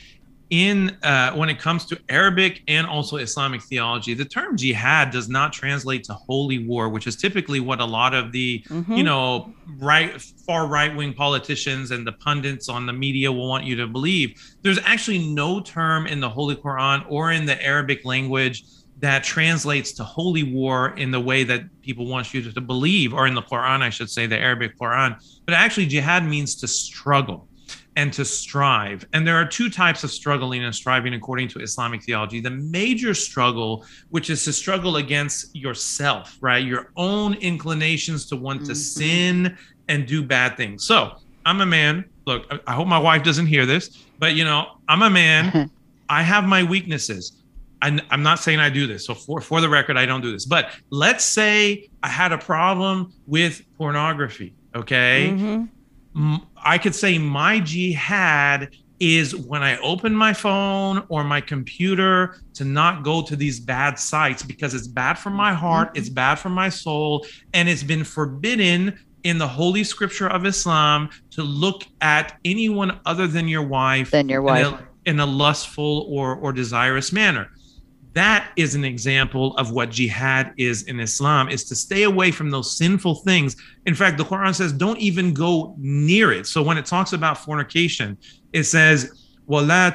[0.50, 4.14] in uh, when it comes to Arabic and also Islamic theology.
[4.14, 8.14] The term jihad does not translate to holy war, which is typically what a lot
[8.14, 8.96] of the Mhm.
[8.98, 13.64] you know right far right wing politicians and the pundits on the media will want
[13.64, 14.40] you to believe.
[14.62, 18.64] There's actually no term in the Holy Quran or in the Arabic language
[19.04, 23.14] that translates to holy war in the way that people want you to, to believe,
[23.14, 25.22] or in the Quran, I should say, the Arabic Quran.
[25.46, 27.50] But actually, jihad means to struggle
[27.98, 29.06] and to strive.
[29.12, 32.40] And there are two types of struggling and striving according to Islamic theology.
[32.40, 36.66] The major struggle, which is to struggle against yourself, right?
[36.66, 38.76] Your own inclinations to want to Mhm.
[38.78, 39.58] sin
[39.90, 40.86] and do bad things.
[40.86, 42.06] So I'm a man.
[42.26, 45.70] Look, I hope my wife doesn't hear this, but you know, I'm a man.
[46.10, 47.34] I have my weaknesses.
[47.84, 49.06] I'm, I'm not saying I do this.
[49.06, 50.46] So for, for the record, I don't do this.
[50.46, 54.54] But let's say I had a problem with pornography.
[54.74, 55.32] Okay.
[55.34, 55.70] Mhm.
[56.16, 58.70] M- I could say my jihad
[59.02, 64.00] is when I open my phone or my computer to not go to these bad
[64.00, 68.06] sites because it's bad for my heart, it's bad for my soul, and it's been
[68.06, 74.12] forbidden in the holy scripture of Islam to look at anyone other than your wife
[74.12, 74.68] Than your in wife.
[74.68, 77.50] a, in a lustful or or desirous manner
[78.14, 82.52] that is an example of what jihad is in Islam is to stay away from
[82.52, 83.56] those sinful things.
[83.86, 86.46] In fact, the Quran says don't even go near it.
[86.46, 88.18] So when it talks about fornication,
[88.54, 89.94] it says wala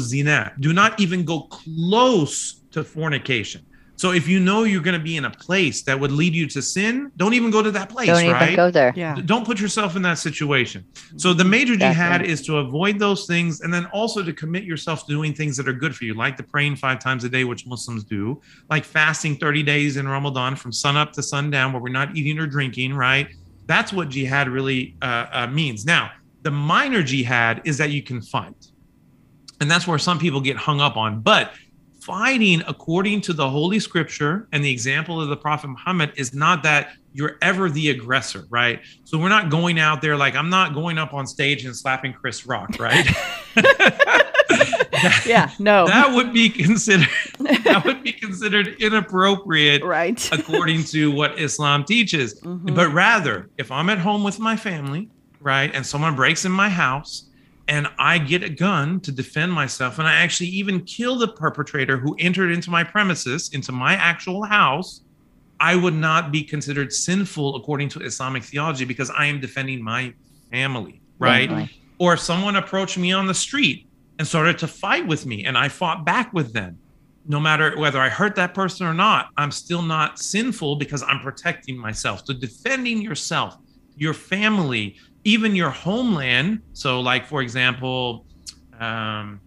[0.00, 0.52] zina.
[0.60, 3.64] Do not even go close to fornication.
[4.00, 6.46] So if you know you're going to be in a place that would lead you
[6.46, 8.42] to sin, don't even go to that place, Don't right?
[8.44, 8.94] even go there.
[8.96, 9.14] Yeah.
[9.26, 10.86] don't put yourself in that situation.
[11.18, 12.32] So the major jihad Exactly.
[12.32, 15.68] is to avoid those things and then also to commit yourself to doing things that
[15.68, 18.40] are good for you, like the praying five times a day, which Muslims do,
[18.70, 22.38] like fasting 30 days in Ramadan from sun up to sundown, where we're not eating
[22.38, 23.28] or drinking, right?
[23.66, 25.84] That's what jihad really uh, uh, means.
[25.84, 28.68] Now, the minor jihad is that you can fight.
[29.60, 31.20] And that's where some people get hung up on.
[31.20, 31.52] But
[32.00, 36.62] fighting according to the holy scripture and the example of the prophet muhammad is not
[36.62, 40.72] that you're ever the aggressor right so we're not going out there like i'm not
[40.74, 43.06] going up on stage and slapping chris rock right
[43.54, 44.26] That-
[45.26, 45.86] Yeah, no.
[45.96, 50.30] that would be considered that would be considered inappropriate right.
[50.38, 52.74] according to what islam teaches Mhm.
[52.74, 55.08] but rather, if I'm at home with my family,
[55.40, 57.29] right, and someone breaks in my house
[57.68, 61.96] and I get a gun to defend myself, and I actually even kill the perpetrator
[61.96, 65.02] who entered into my premises, into my actual house,
[65.60, 70.14] I would not be considered sinful according to Islamic theology because I am defending my
[70.50, 71.68] family, right?
[71.98, 73.86] Or if someone approached me on the street
[74.18, 76.78] and started to fight with me and I fought back with them,
[77.26, 81.20] no matter whether I hurt that person or not, I'm still not sinful because I'm
[81.20, 82.22] protecting myself.
[82.24, 83.58] So defending yourself,
[83.96, 86.62] your family, even your homeland.
[86.72, 88.26] So, like for example,
[88.78, 89.40] um,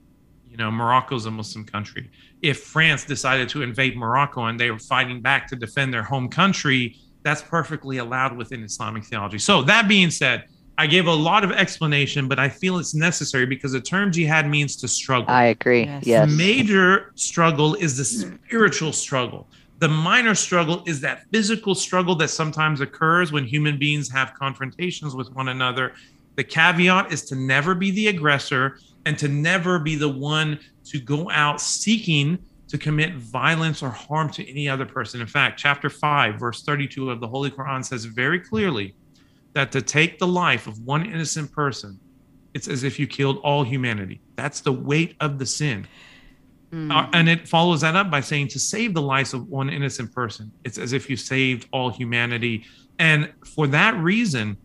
[0.50, 2.12] you know, Morocco's a Muslim country.
[2.42, 6.30] If France decided to invade Morocco and they were fighting back to defend their home
[6.30, 9.40] country, that's perfectly allowed within Islamic theology.
[9.40, 10.46] So that being said,
[10.78, 14.50] I gave a lot of explanation, but I feel it's necessary because the term jihad
[14.50, 15.30] means to struggle.
[15.30, 15.84] I agree.
[15.86, 16.06] Yes.
[16.06, 16.30] Yes.
[16.30, 19.48] The major struggle is the spiritual struggle.
[19.84, 25.14] The minor struggle is that physical struggle that sometimes occurs when human beings have confrontations
[25.14, 25.92] with one another.
[26.38, 31.02] The caveat is to never be the aggressor and to never be the one to
[31.02, 35.20] go out seeking to commit violence or harm to any other person.
[35.20, 38.96] In fact, chapter 5, verse 32 of the Holy Quran says very clearly
[39.52, 42.00] that to take the life of one innocent person,
[42.54, 44.22] it's as if you killed all humanity.
[44.38, 45.86] That's the weight of the sin.
[46.74, 46.92] Mm.
[46.92, 50.12] Uh, and it follows that up by saying to save the lives of one innocent
[50.12, 52.66] person, it's as if you saved all humanity.
[52.98, 54.58] And for that reason,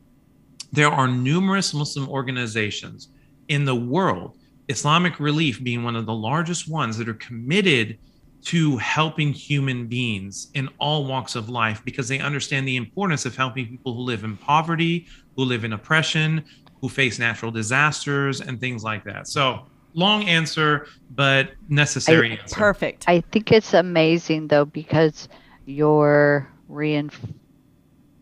[0.72, 3.08] there are numerous Muslim organizations
[3.48, 4.38] in the world,
[4.68, 7.98] Islamic Relief being one of the largest ones that are committed
[8.40, 13.36] to helping human beings in all walks of life because they understand the importance of
[13.36, 15.06] helping people who live in poverty,
[15.36, 16.44] who live in oppression,
[16.80, 19.26] who face natural disasters, and things like that.
[19.26, 22.54] So, long answer, but necessary answer.
[22.54, 23.04] Perfect.
[23.08, 25.28] I think it's amazing though because
[25.66, 27.10] you're rein,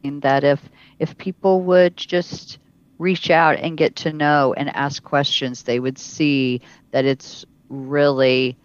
[0.03, 0.61] that if
[0.99, 2.59] if people would just
[2.99, 6.61] reach out and get to know and ask questions, they would see
[6.93, 8.57] that it's really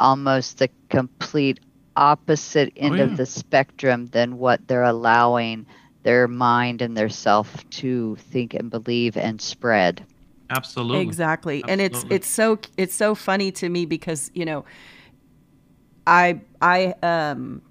[0.00, 1.60] almost the complete
[1.96, 3.04] opposite oh, end yeah.
[3.04, 5.66] of the spectrum than what they're allowing
[6.02, 10.04] their mind and their self to think and believe and spread.
[10.50, 11.02] Absolutely.
[11.02, 11.64] Exactly.
[11.68, 14.64] And it's it's so it's so funny to me because, you know,
[16.06, 17.62] I I um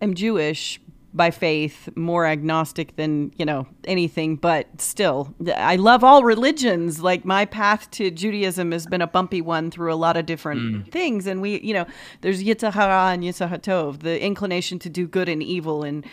[0.00, 0.80] am Jewish
[1.14, 7.02] by faith, more agnostic than, you know, anything, but still I love all religions.
[7.02, 10.90] Like my path to Judaism has been a bumpy one through a lot of different
[10.90, 11.86] things and we, you know,
[12.22, 16.06] there's Yetzer Hara and Yetzer Tov, the inclination to do good and evil and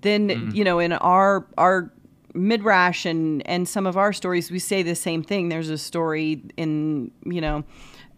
[0.00, 1.92] then, you know, in our our
[2.34, 6.42] midrash and and some of our stories we say the same thing there's a story
[6.56, 7.64] in you know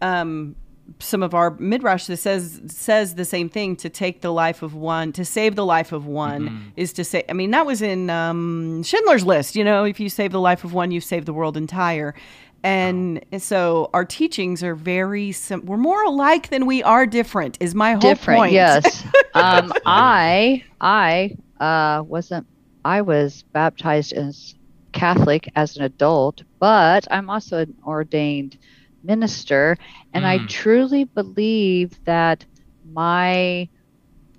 [0.01, 0.55] um
[0.99, 4.73] some of our midrash that says says the same thing to take the life of
[4.73, 8.09] one to save the life of one is to say i mean that was in
[8.09, 11.33] um schindler's list you know if you save the life of one you save the
[11.33, 12.15] world entire
[12.63, 17.75] and so our teachings are very sim- we're more alike than we are different is
[17.75, 19.03] my whole Different, point yes.
[19.35, 22.47] um, I I uh, wasn't.
[22.87, 24.55] I was baptized as
[24.93, 28.57] Catholic as an adult, but I'm also an ordained
[29.03, 29.77] minister,
[30.13, 30.47] and I Mm.
[30.47, 32.45] truly believe that
[32.83, 33.69] my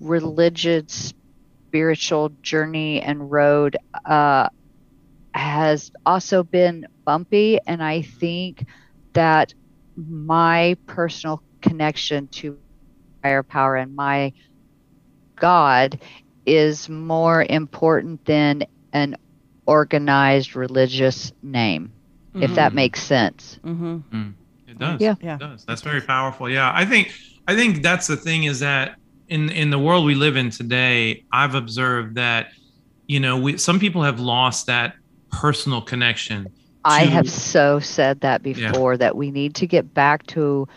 [0.01, 1.13] religious
[1.69, 3.77] spiritual journey and road
[4.07, 4.49] uh,
[5.35, 8.65] has also been bumpy and i think
[9.15, 9.53] that
[9.97, 12.59] my personal connection to
[13.23, 14.33] higher power and my
[15.41, 16.01] god
[16.49, 19.17] is more important than an
[19.67, 21.93] organized religious name
[22.35, 24.31] if that makes sense mm-hmm.
[24.69, 25.01] It does.
[25.01, 25.15] Yeah.
[25.21, 25.35] Yeah.
[25.37, 25.65] It does.
[25.65, 26.49] That's very powerful.
[26.49, 26.71] Yeah.
[26.75, 27.13] I think
[27.49, 28.97] I think that's the thing is that
[29.29, 32.49] in in the world we live in today, I've observed that,
[33.07, 34.95] you know, we some people have lost that
[35.33, 36.49] personal connection.
[36.85, 38.71] I to- have so said that Yeah.
[38.71, 40.69] before that we need to get back to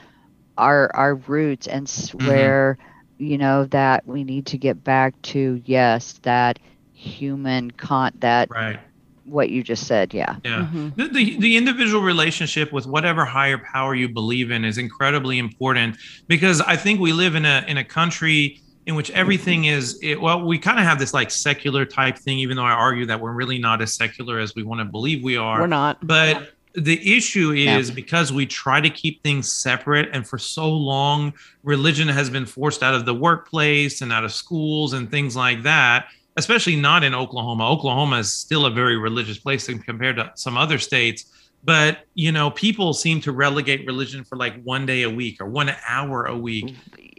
[0.57, 2.81] our our roots and Mm-hmm.
[3.21, 6.59] Swear, you know, that we need to get back to yes, that
[6.93, 8.79] human con that Right.
[9.25, 10.35] what you just said, yeah.
[10.43, 10.67] Yeah.
[10.71, 10.89] Mm-hmm.
[10.95, 15.97] The, the, the individual relationship with whatever higher power you believe in is incredibly important
[16.27, 20.19] because I think we live in a in a country in which everything is it,
[20.19, 23.19] well we kind of have this like secular type thing even though I argue that
[23.19, 26.49] we're really not as secular as we want to believe we are we're not but
[26.73, 27.77] the issue Yeah.
[27.77, 32.45] is because we try to keep things separate and for so long religion has been
[32.45, 36.05] forced out of the workplace and out of schools and things like that
[36.37, 37.69] especially not in Oklahoma.
[37.69, 41.25] Oklahoma is still a very religious place compared to some other states.
[41.65, 45.47] But you know, people seem to relegate religion for like one day a week or
[45.47, 46.73] one hour a week,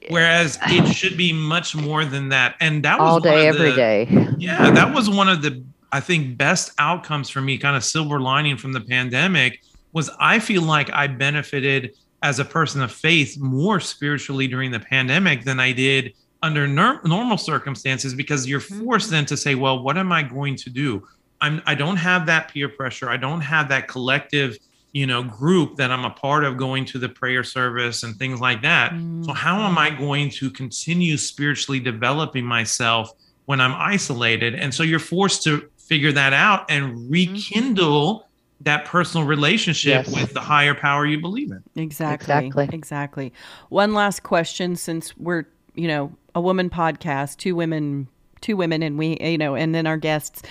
[0.08, 2.54] whereas it should be much more than that.
[2.58, 4.08] And that was all day, the- day.
[4.38, 5.62] yeah, that was one of the
[5.92, 9.62] I think best outcomes for me, kind of silver lining from the pandemic,
[9.92, 14.80] was I feel like I benefited as a person of faith more spiritually during the
[14.80, 18.84] pandemic than I did under nor- normal circumstances because you're mm-hmm.
[18.84, 21.06] forced then to say, well, what am I going to do?
[21.40, 23.10] I'm I don't have that peer pressure.
[23.10, 24.56] I don't have that collective,
[24.92, 28.40] you know, group that I'm a part of going to the prayer service and things
[28.40, 28.90] like that.
[28.90, 29.30] So mm-hmm.
[29.30, 33.10] how am I going to continue spiritually developing myself
[33.46, 34.54] when I'm isolated?
[34.54, 37.10] And so you're forced to figure that out and mm-hmm.
[37.10, 38.28] rekindle
[38.60, 40.14] that personal relationship Yes.
[40.14, 41.62] with the higher power you believe in.
[41.74, 42.32] Exactly.
[42.32, 42.68] Exactly.
[42.72, 43.32] Exactly.
[43.68, 48.08] One last question since we're, you know, a woman podcast, two women
[48.42, 50.42] two women and we you know and then our guests.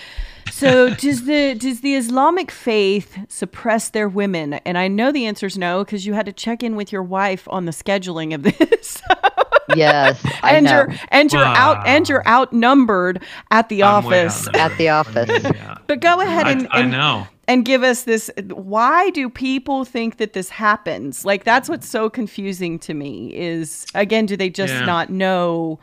[0.50, 4.54] So does the does the Islamic faith suppress their women?
[4.64, 7.02] And I know the answer is no because you had to check in with your
[7.02, 9.00] wife on the scheduling of this.
[9.76, 14.48] Yes, and you're and you're out and you're outnumbered at the I'm office.
[14.54, 15.28] At the office.
[15.44, 15.76] Yeah.
[15.86, 17.26] But go ahead I, and, I and know.
[17.48, 22.08] and give us this why do people think that this happens like that's what's so
[22.10, 24.84] confusing to me is again do they just Yeah.
[24.84, 25.78] not know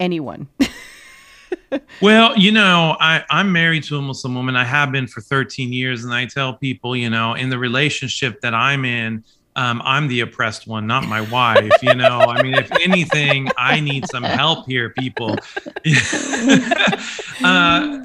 [0.00, 0.48] anyone
[2.00, 4.56] Well, you know, I, I'm married to a Muslim woman.
[4.56, 6.02] I have been for 13 years.
[6.04, 9.22] And I tell people, you know, in the relationship that I'm in,
[9.58, 11.72] um, I'm the oppressed one, not my wife.
[11.82, 15.36] You know, I mean, if anything, I need some help here, people.
[17.44, 17.98] uh,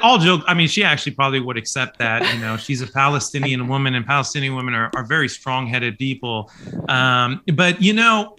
[0.00, 0.44] all joke.
[0.46, 2.32] I mean, she actually probably would accept that.
[2.32, 6.52] You know, she's a Palestinian woman, and Palestinian women are, are very strong headed people.
[6.88, 8.36] Um, but, you know,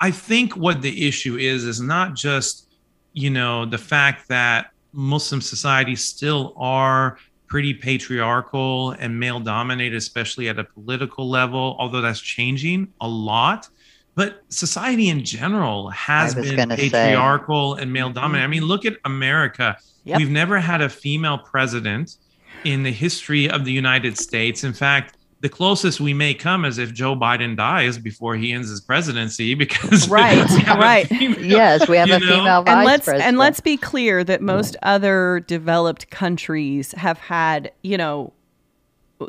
[0.00, 2.68] I think what the issue is, is not just,
[3.14, 10.48] you know, the fact that Muslim societies still are pretty patriarchal and male dominated, especially
[10.48, 13.68] at a political level, although that's changing a lot.
[14.16, 16.88] but society in general has been gonna say.
[16.88, 18.14] patriarchal and male mm-hmm.
[18.14, 18.44] dominant.
[18.44, 19.76] I mean, look at America.
[20.04, 20.18] Yep.
[20.18, 22.16] We've never had a female president
[22.64, 24.64] in the history of the United States.
[24.64, 28.70] In fact, the closest we may come is if Joe Biden dies before he ends
[28.70, 31.06] his presidency, because Right, we have a right.
[31.06, 32.26] female- yes, we have a know?
[32.38, 33.28] female vice and let's president.
[33.28, 38.32] and let's be clear that most other developed countries have had you know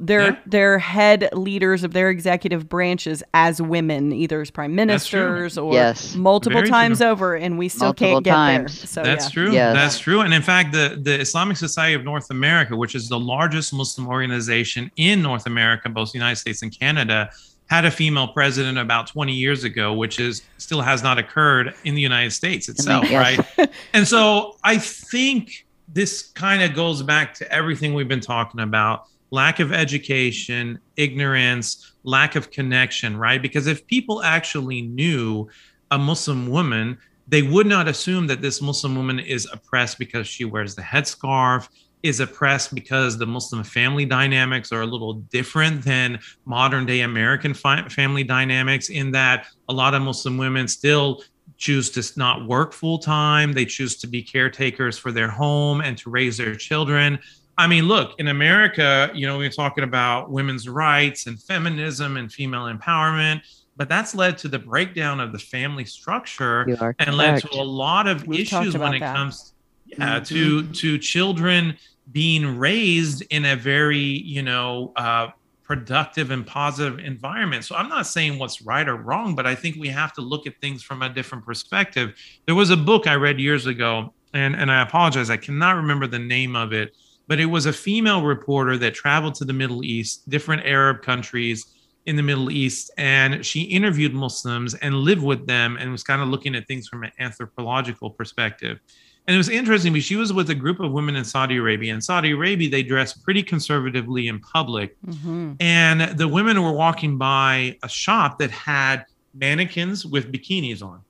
[0.01, 0.35] their Yeah.
[0.45, 6.13] their head leaders of their executive branches as women either as prime ministers or Yes.
[6.15, 7.07] multiple Very times true.
[7.07, 8.79] over and we still Multiple can't get times.
[8.79, 9.31] there so That's yeah.
[9.31, 9.51] true.
[9.53, 9.73] Yes.
[9.75, 10.21] That's true.
[10.21, 14.07] And in fact, the, the Islamic Society of North America, which is the largest Muslim
[14.07, 17.29] organization in North America, both the United States and Canada,
[17.67, 21.95] had a female president about 20 years ago, which is still has not occurred in
[21.95, 23.45] the United States itself, yes.
[23.57, 23.69] right?
[23.93, 29.05] and so I think this kind of goes back to everything we've been talking about
[29.31, 33.41] lack of education, ignorance, lack of connection, right?
[33.41, 35.47] Because if people actually knew
[35.91, 36.97] a Muslim woman,
[37.27, 41.67] they would not assume that this Muslim woman is oppressed because she wears the headscarf,
[42.03, 47.53] is oppressed because the Muslim family dynamics are a little different than modern day American
[47.53, 51.21] fi- family dynamics, in that a lot of Muslim women still
[51.57, 53.51] choose to not work full time.
[53.51, 57.19] They choose to be caretakers for their home and to raise their children.
[57.57, 62.31] I mean, look, in America, you know, we're talking about women's rights and feminism and
[62.31, 63.41] female empowerment,
[63.75, 68.07] but that's led to the breakdown of the family structure and led to a lot
[68.07, 69.15] of We've issues when it that.
[69.15, 69.53] comes
[69.85, 71.77] yeah, to to children
[72.11, 75.29] being raised in a very, you know, uh,
[75.63, 77.65] productive and positive environment.
[77.65, 80.47] So I'm not saying what's right or wrong, but I think we have to look
[80.47, 82.15] at things from a different perspective.
[82.45, 86.07] There was a book I read years ago, and and I apologize, I cannot remember
[86.07, 86.95] the name of it,
[87.27, 91.65] but it was a female reporter that traveled to the Middle East, different Arab countries
[92.05, 96.21] in the Middle East, and she interviewed Muslims and lived with them and was kind
[96.21, 98.79] of looking at things from an anthropological perspective.
[99.27, 101.93] And it was interesting because she was with a group of women in Saudi Arabia.
[101.93, 104.95] In Saudi Arabia, they dress pretty conservatively in public.
[105.05, 105.57] Mhm.
[105.59, 109.03] And the women were walking by a shop that had
[109.33, 111.01] mannequins with bikinis on.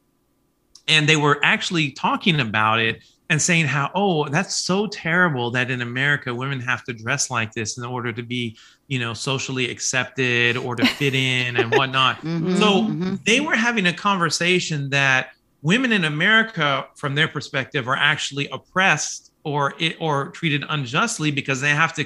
[0.88, 5.70] And they were actually talking about it and saying how, oh, that's so terrible that
[5.70, 8.58] in America women have to dress like this in order to be,
[8.88, 12.22] you know, socially accepted or to fit in and whatnot.
[12.22, 13.24] Mhm, So mhm.
[13.26, 19.32] they were having a conversation that women in America, from their perspective, are actually oppressed
[19.44, 22.06] or it, or treated unjustly because they have to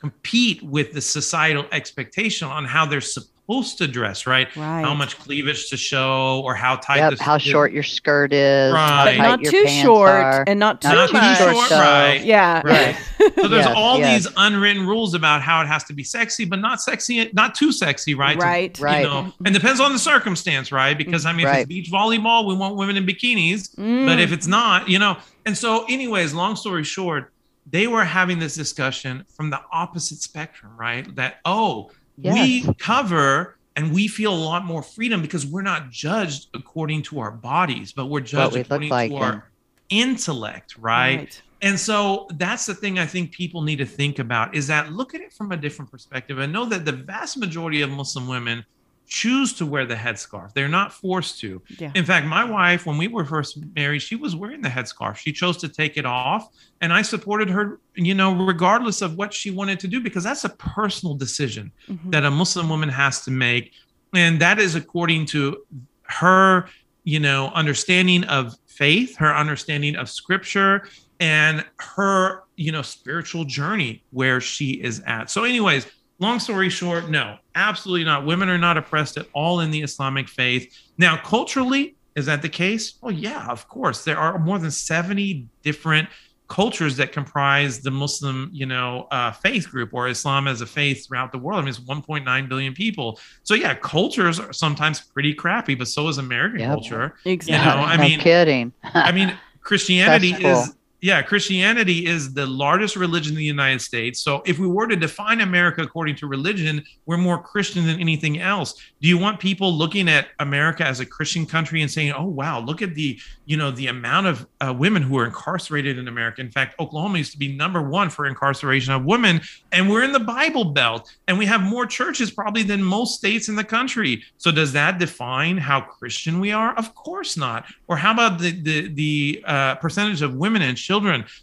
[0.00, 4.54] compete with the societal expectation on how they're supposed to dress, right?
[4.56, 6.96] right How much cleavage to show or how tight.
[6.96, 9.04] Yep, the- how short your skirt is, Right.
[9.04, 10.44] but tight not too short are.
[10.46, 11.78] and not too Not Not too too short, short, though.
[11.78, 12.24] right?
[12.24, 12.96] yeah Right.
[13.36, 14.24] So there's Yes, all yes.
[14.24, 17.72] these unwritten rules about how it has to be sexy, but not sexy, not too
[17.72, 18.38] sexy, right?
[18.38, 18.98] To- right Right.
[19.02, 20.96] You know, and depends on the circumstance, right?
[20.96, 23.74] Because I mean, if it's beach volleyball, we want women in bikinis.
[23.76, 24.06] Mm.
[24.06, 25.16] But if it's not, you know,
[25.46, 27.32] and so, anyways, long story short,
[27.70, 31.14] they were having this discussion from the opposite spectrum, right?
[31.16, 32.34] That, oh, Yes.
[32.66, 37.18] we cover and we feel a lot more freedom because we're not judged according to
[37.18, 39.50] our bodies, but we're judged we according like to our
[39.90, 41.40] intellect, right?
[41.62, 45.14] And so that's the thing I think people need to think about is that look
[45.14, 48.64] at it from a different perspective and know that the vast majority of Muslim women
[49.06, 50.52] choose to wear the headscarf.
[50.54, 51.60] They're not forced to.
[51.78, 51.92] Yeah.
[51.94, 55.16] In fact, my wife, when we were first married, she was wearing the headscarf.
[55.16, 56.48] She chose to take it off,
[56.80, 60.44] and I supported her, you know, regardless of what she wanted to do, because that's
[60.44, 62.10] a personal decision Mhm.
[62.12, 63.72] that a Muslim woman has to make.
[64.14, 65.58] And that is according to
[66.04, 66.68] her,
[67.04, 70.88] you know, understanding of faith, her understanding of scripture,
[71.20, 75.30] and her, you know, spiritual journey where she is at.
[75.30, 75.86] So, anyways,
[76.18, 78.24] long story short, no, absolutely not.
[78.24, 80.72] Women are not oppressed at all in the Islamic faith.
[80.98, 82.94] Now, culturally, is that the case?
[83.00, 84.04] Well, yeah, of course.
[84.04, 86.08] There are more than 70 different
[86.46, 91.06] cultures that comprise the Muslim, you know, uh, faith group or Islam as a faith
[91.06, 91.58] throughout the world.
[91.58, 93.18] I mean, it's 1.9 billion people.
[93.42, 96.68] So yeah, cultures are sometimes pretty crappy, but so is American Yep.
[96.68, 97.14] culture.
[97.24, 98.72] exactly You know, I no mean- kidding.
[98.84, 100.76] I mean, Christianity is.
[101.04, 104.20] Yeah, Christianity is the largest religion in the United States.
[104.20, 108.40] So if we were to define America according to religion, we're more Christian than anything
[108.40, 108.80] else.
[109.02, 112.58] Do you want people looking at America as a Christian country and saying, "Oh wow,
[112.58, 116.40] look at the, you know, the amount of uh, women who are incarcerated in America."
[116.40, 119.42] In fact, Oklahoma used to be number 1 for incarceration of women,
[119.72, 123.50] and we're in the Bible Belt, and we have more churches probably than most states
[123.50, 124.22] in the country.
[124.38, 126.72] So does that define how Christian we are?
[126.78, 127.66] Of course not.
[127.88, 130.93] Or how about the the the uh, percentage of women and children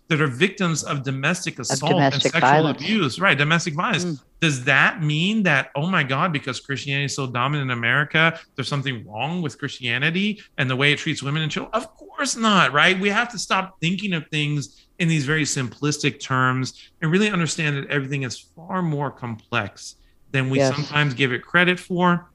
[0.07, 2.81] that are victims of domestic assault domestic and sexual violence.
[2.81, 3.19] abuse?
[3.19, 4.05] Right, domestic violence.
[4.05, 4.19] Mm.
[4.41, 8.67] does that mean that oh my god because christianity is so dominant in america there's
[8.67, 12.71] something wrong with christianity and the way it treats women and children of course not
[12.73, 17.29] right we have to stop thinking of things in these very simplistic terms and really
[17.29, 19.95] understand that everything is far more complex
[20.31, 20.75] than we Yes.
[20.75, 22.29] sometimes give it credit for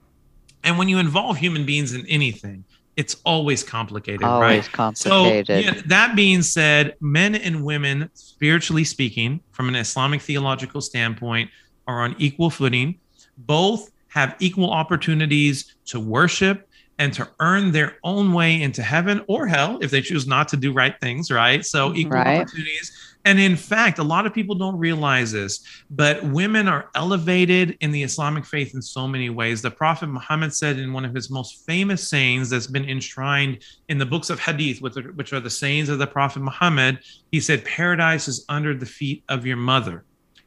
[0.65, 2.65] and when you involve human beings in anything
[2.97, 5.65] it's always complicated right Always so, complicated.
[5.65, 11.51] yeah, that being said, men and women, spiritually speaking, from an Islamic theological standpoint,
[11.87, 12.99] are on equal footing.
[13.37, 16.67] Both have equal opportunities to worship
[16.99, 20.57] and to earn their own way into heaven or hell if they choose not to
[20.57, 21.65] do right things, right?
[21.67, 22.41] So, equal Right.
[22.41, 22.91] opportunities.
[23.27, 25.61] And in fact, a lot of people don't realize this,
[25.91, 29.61] but women are elevated in the Islamic faith in so many ways.
[29.61, 33.99] The Prophet Muhammad said in one of his most famous sayings that's been enshrined in
[33.99, 37.01] the books of Hadith, which are, the sayings of the Prophet Muhammad,
[37.33, 40.05] he said, Paradise is under the feet of your mother.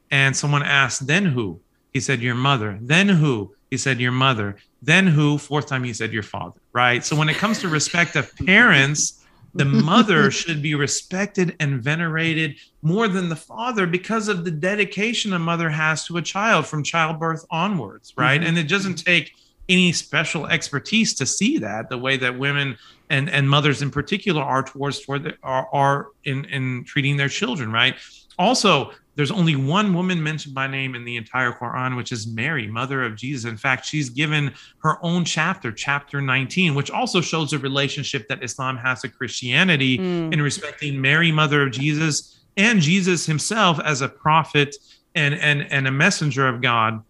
[0.09, 1.59] And someone asked, Then who?
[1.91, 2.79] He said, Your mother.
[2.81, 3.53] Then who?
[3.69, 4.55] He said, Your mother.
[4.81, 5.37] Then who?
[5.37, 7.03] Fourth time, he said, Your father, right?
[7.03, 9.18] So when it comes to respect of parents,
[9.53, 15.33] the mother should be respected and venerated more than the father because of the dedication
[15.33, 18.41] a mother has to a child from childbirth onwards, right?
[18.41, 18.47] Mhm.
[18.47, 19.33] And it doesn't take
[19.67, 22.77] any special expertise to see that the way that women
[23.09, 27.29] and and mothers in particular are towards toward the, are, are in in treating their
[27.29, 27.95] children right
[28.39, 32.65] also there's only one woman mentioned by name in the entire quran which is mary
[32.67, 37.51] mother of jesus in fact she's given her own chapter chapter 19 which also shows
[37.51, 40.33] the relationship that islam has to christianity Mm.
[40.33, 44.75] in respecting Mary, mother of Jesus, and Jesus himself as a prophet
[45.15, 47.03] and and and a messenger of God.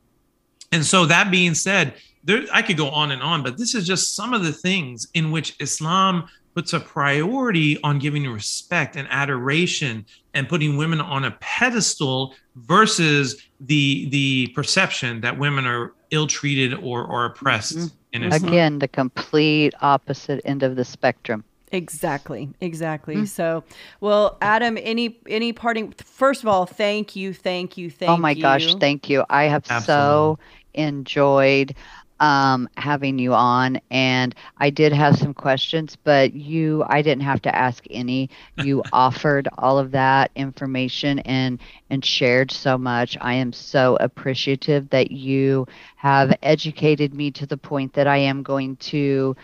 [0.72, 3.86] And so that being said, there I could go on and on, but this is
[3.86, 6.28] just some of the things in which Islam
[6.60, 13.42] puts a priority on giving respect and adoration and putting women on a pedestal versus
[13.62, 17.92] the the perception that women are ill-treated or or oppressed Mhm.
[18.12, 18.34] in Mhm.
[18.34, 18.50] Islam.
[18.52, 21.46] Again, the complete opposite end of the spectrum.
[21.72, 23.16] Exactly, exactly.
[23.16, 23.28] Mm.
[23.28, 23.64] So,
[24.02, 25.94] well, Adam, any any parting?
[26.04, 28.14] First of all, thank you, thank you, thank you.
[28.16, 29.24] oh my gosh, thank you.
[29.30, 30.38] I have so
[30.74, 31.74] enjoyed
[32.20, 37.42] um, having you on, and I did have some questions, but you, I didn't have
[37.44, 38.30] to ask any.
[38.56, 41.60] You offered all of that information and
[41.90, 43.18] and shared so much.
[43.22, 45.66] I am so appreciative that you
[45.96, 49.36] have educated me to the point that I am going to.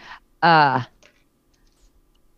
[0.42, 0.84] Uh,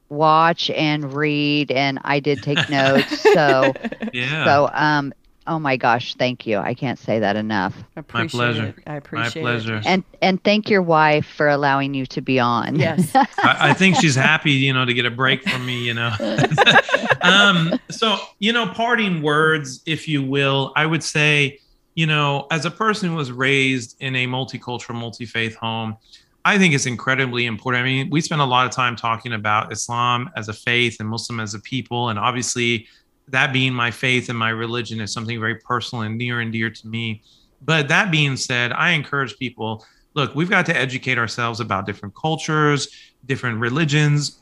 [0.10, 3.76] watch and read and I did take notes so
[4.12, 4.46] Yeah.
[4.46, 5.14] so um
[5.48, 8.66] oh my gosh thank you I can't say that enough I appreciate pleasure.
[8.78, 8.84] It.
[8.86, 9.64] I appreciate My it.
[9.64, 9.82] pleasure.
[9.86, 13.12] and and thank your wife for allowing you to be on Yes.
[13.16, 16.12] I, I think she's happy, you know, to get a break from me, you know.
[17.22, 21.60] um, so, you know, parting words, if you will, I would say,
[21.96, 25.98] you know, as a person who was raised in a multicultural, multi faith home,
[26.46, 27.82] I think it's incredibly important.
[27.82, 31.10] I mean, we spend a lot of time talking about Islam as a faith and
[31.10, 32.10] Muslim as a people.
[32.10, 32.88] And obviously,
[33.30, 36.70] that being my faith and my religion is something very personal and near and dear
[36.70, 37.22] to me.
[37.62, 42.16] But that being said, I encourage people look, we've got to educate ourselves about different
[42.16, 42.88] cultures,
[43.28, 44.40] different religions,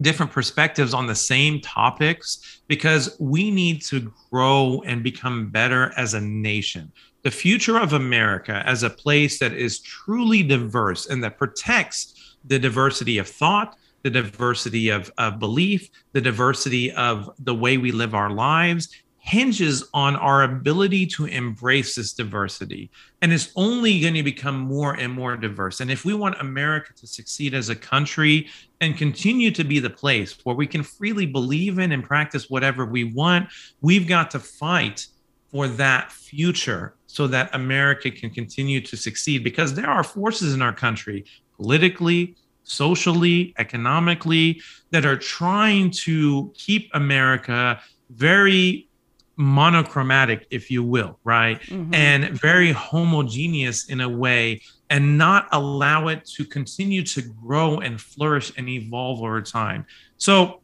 [0.00, 6.14] different perspectives on the same topics because we need to grow and become better as
[6.14, 6.90] a nation.
[7.22, 12.58] The future of America as a place that is truly diverse and that protects the
[12.58, 18.14] diversity of thought, the diversity of, of belief, the diversity of the way we live
[18.14, 18.88] our lives
[19.24, 22.90] hinges on our ability to embrace this diversity.
[23.22, 25.80] And it's only going to become more and more diverse.
[25.80, 28.50] And if we want America to succeed as a country
[28.82, 32.84] and continue to be the place where we can freely believe in and practice whatever
[32.84, 33.48] we want,
[33.80, 35.06] we've got to fight
[35.50, 40.60] for that future so that America can continue to succeed because there are forces in
[40.60, 41.24] our country,
[41.56, 44.60] politically, socially, economically,
[44.90, 48.88] that are trying to keep America very
[49.36, 51.60] monochromatic, if you will, right?
[51.62, 51.94] Mhm.
[51.94, 54.60] And very homogeneous in a way,
[54.90, 59.86] and not allow it to continue to grow and flourish and evolve over time.
[60.18, 60.62] So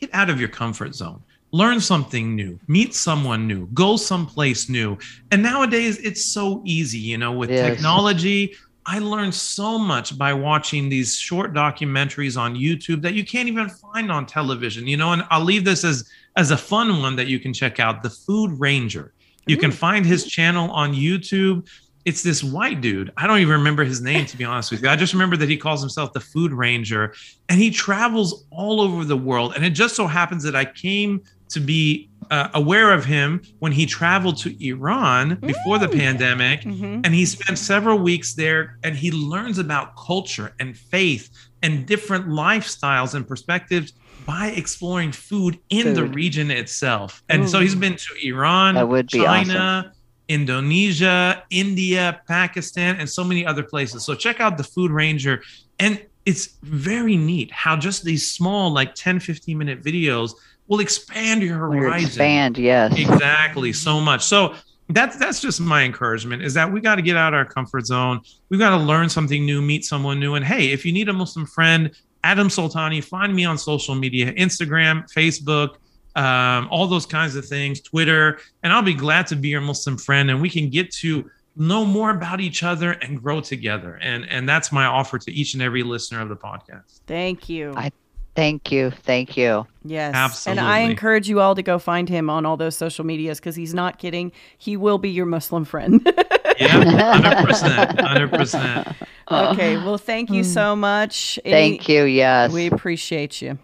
[0.00, 1.22] get out of your comfort zone.
[1.52, 4.98] Learn something new, meet someone new, go someplace new.
[5.30, 7.74] And nowadays, it's so easy, you know, with Yes.
[7.74, 8.54] technology.
[8.88, 13.68] I learned so much by watching these short documentaries on YouTube that you can't even
[13.68, 15.12] find on television, you know.
[15.12, 18.10] And I'll leave this as as a fun one that you can check out the
[18.10, 19.12] Food Ranger.
[19.46, 21.68] You can find his channel on YouTube.
[22.04, 23.12] It's this white dude.
[23.16, 24.88] I don't even remember his name, to be honest with you.
[24.88, 27.14] I just remember that he calls himself the Food Ranger
[27.48, 29.54] and he travels all over the world.
[29.56, 33.72] And it just so happens that I came to be uh, aware of him when
[33.72, 36.62] he traveled to Iran before the pandemic.
[36.62, 37.02] Mhm.
[37.04, 41.30] And he spent several weeks there and he learns about culture and faith
[41.62, 43.92] and different lifestyles and perspectives
[44.26, 47.22] by exploring food in the region itself.
[47.28, 49.92] And so he's been to Iran, That would be China,
[50.28, 54.04] Indonesia, India, Pakistan, and so many other places.
[54.04, 55.42] So check out the Food Ranger.
[55.78, 60.32] And it's very neat how just these small, like 10, 15 minute videos
[60.68, 62.06] will expand your When you horizon.
[62.06, 62.98] expand, yes.
[62.98, 64.24] Exactly, so much.
[64.24, 64.54] So
[64.88, 68.20] that's that's just my encouragement is that we got to get out our comfort zone.
[68.50, 70.34] We've got to learn something new, meet someone new.
[70.34, 71.90] And hey, if you need a Muslim friend,
[72.22, 75.76] Adam Soltani, find me on social media, Instagram, Facebook,
[76.14, 79.98] um, all those kinds of things, Twitter, and I'll be glad to be your Muslim
[79.98, 83.98] friend and we can get to know more about each other and grow together.
[84.02, 87.00] And and that's my offer to each and every listener of the podcast.
[87.06, 87.72] Thank you.
[87.76, 87.90] I-
[88.36, 88.90] Thank you.
[88.90, 89.66] Thank you.
[89.84, 90.14] yes.
[90.14, 90.60] Absolutely.
[90.60, 93.56] And I encourage you all to go find him on all those social medias because
[93.56, 94.30] he's not kidding.
[94.58, 96.06] He will be your Muslim friend.
[96.58, 98.88] Yeah, hundred percent, hundred percent.
[99.30, 99.76] okay.
[99.76, 101.38] Well, thank you so much.
[101.44, 102.04] Any- Thank you.
[102.04, 102.50] Yes.
[102.50, 103.58] We appreciate you.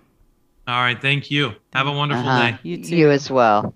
[0.69, 1.53] All right, thank you.
[1.73, 2.51] Have a wonderful Uh-huh.
[2.51, 2.59] day.
[2.63, 2.95] You too.
[2.95, 3.73] You as well.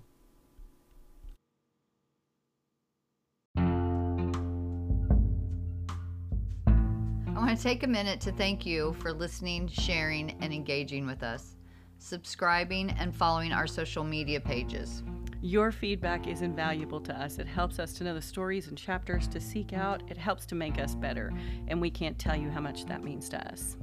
[7.57, 11.55] To take a minute to thank you for listening, sharing, and engaging with us,
[11.97, 15.01] subscribing, and following our social media pages.
[15.41, 17.39] Your feedback is invaluable to us.
[17.39, 20.03] It helps us to know the stories and chapters to seek out.
[20.07, 21.33] It helps to make us better.
[21.67, 23.75] And we can't tell you how much that means to us.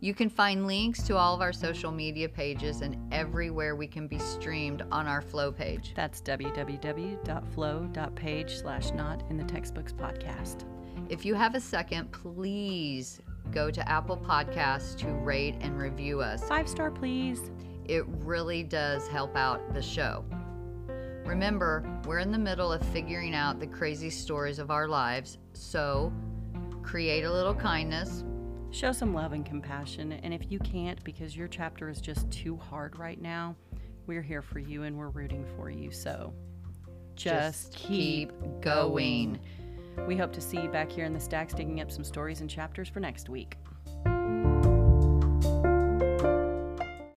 [0.00, 4.08] You can find links to all of our social media pages and everywhere we can
[4.08, 5.92] be streamed on our Flow page.
[5.94, 7.20] That's www.flow.page
[8.56, 10.64] slash not in the textbooks podcast.
[11.10, 16.44] If you have a second, please go to Apple Podcasts to rate and review us.
[16.44, 17.50] Five star, please.
[17.84, 20.24] It really does help out the show.
[21.24, 26.12] Remember, we're in the middle of figuring out the crazy stories of our lives, so
[26.84, 28.22] create a little kindness.
[28.70, 30.12] Show some love and compassion.
[30.12, 33.56] And if you can't because your chapter is just too hard right now,
[34.06, 35.90] we're here for you and we're rooting for you.
[35.90, 36.32] So
[37.16, 38.30] just, keep
[38.60, 39.40] going.
[40.06, 42.50] We hope to see you back here in the stacks digging up some stories and
[42.50, 43.56] chapters for next week.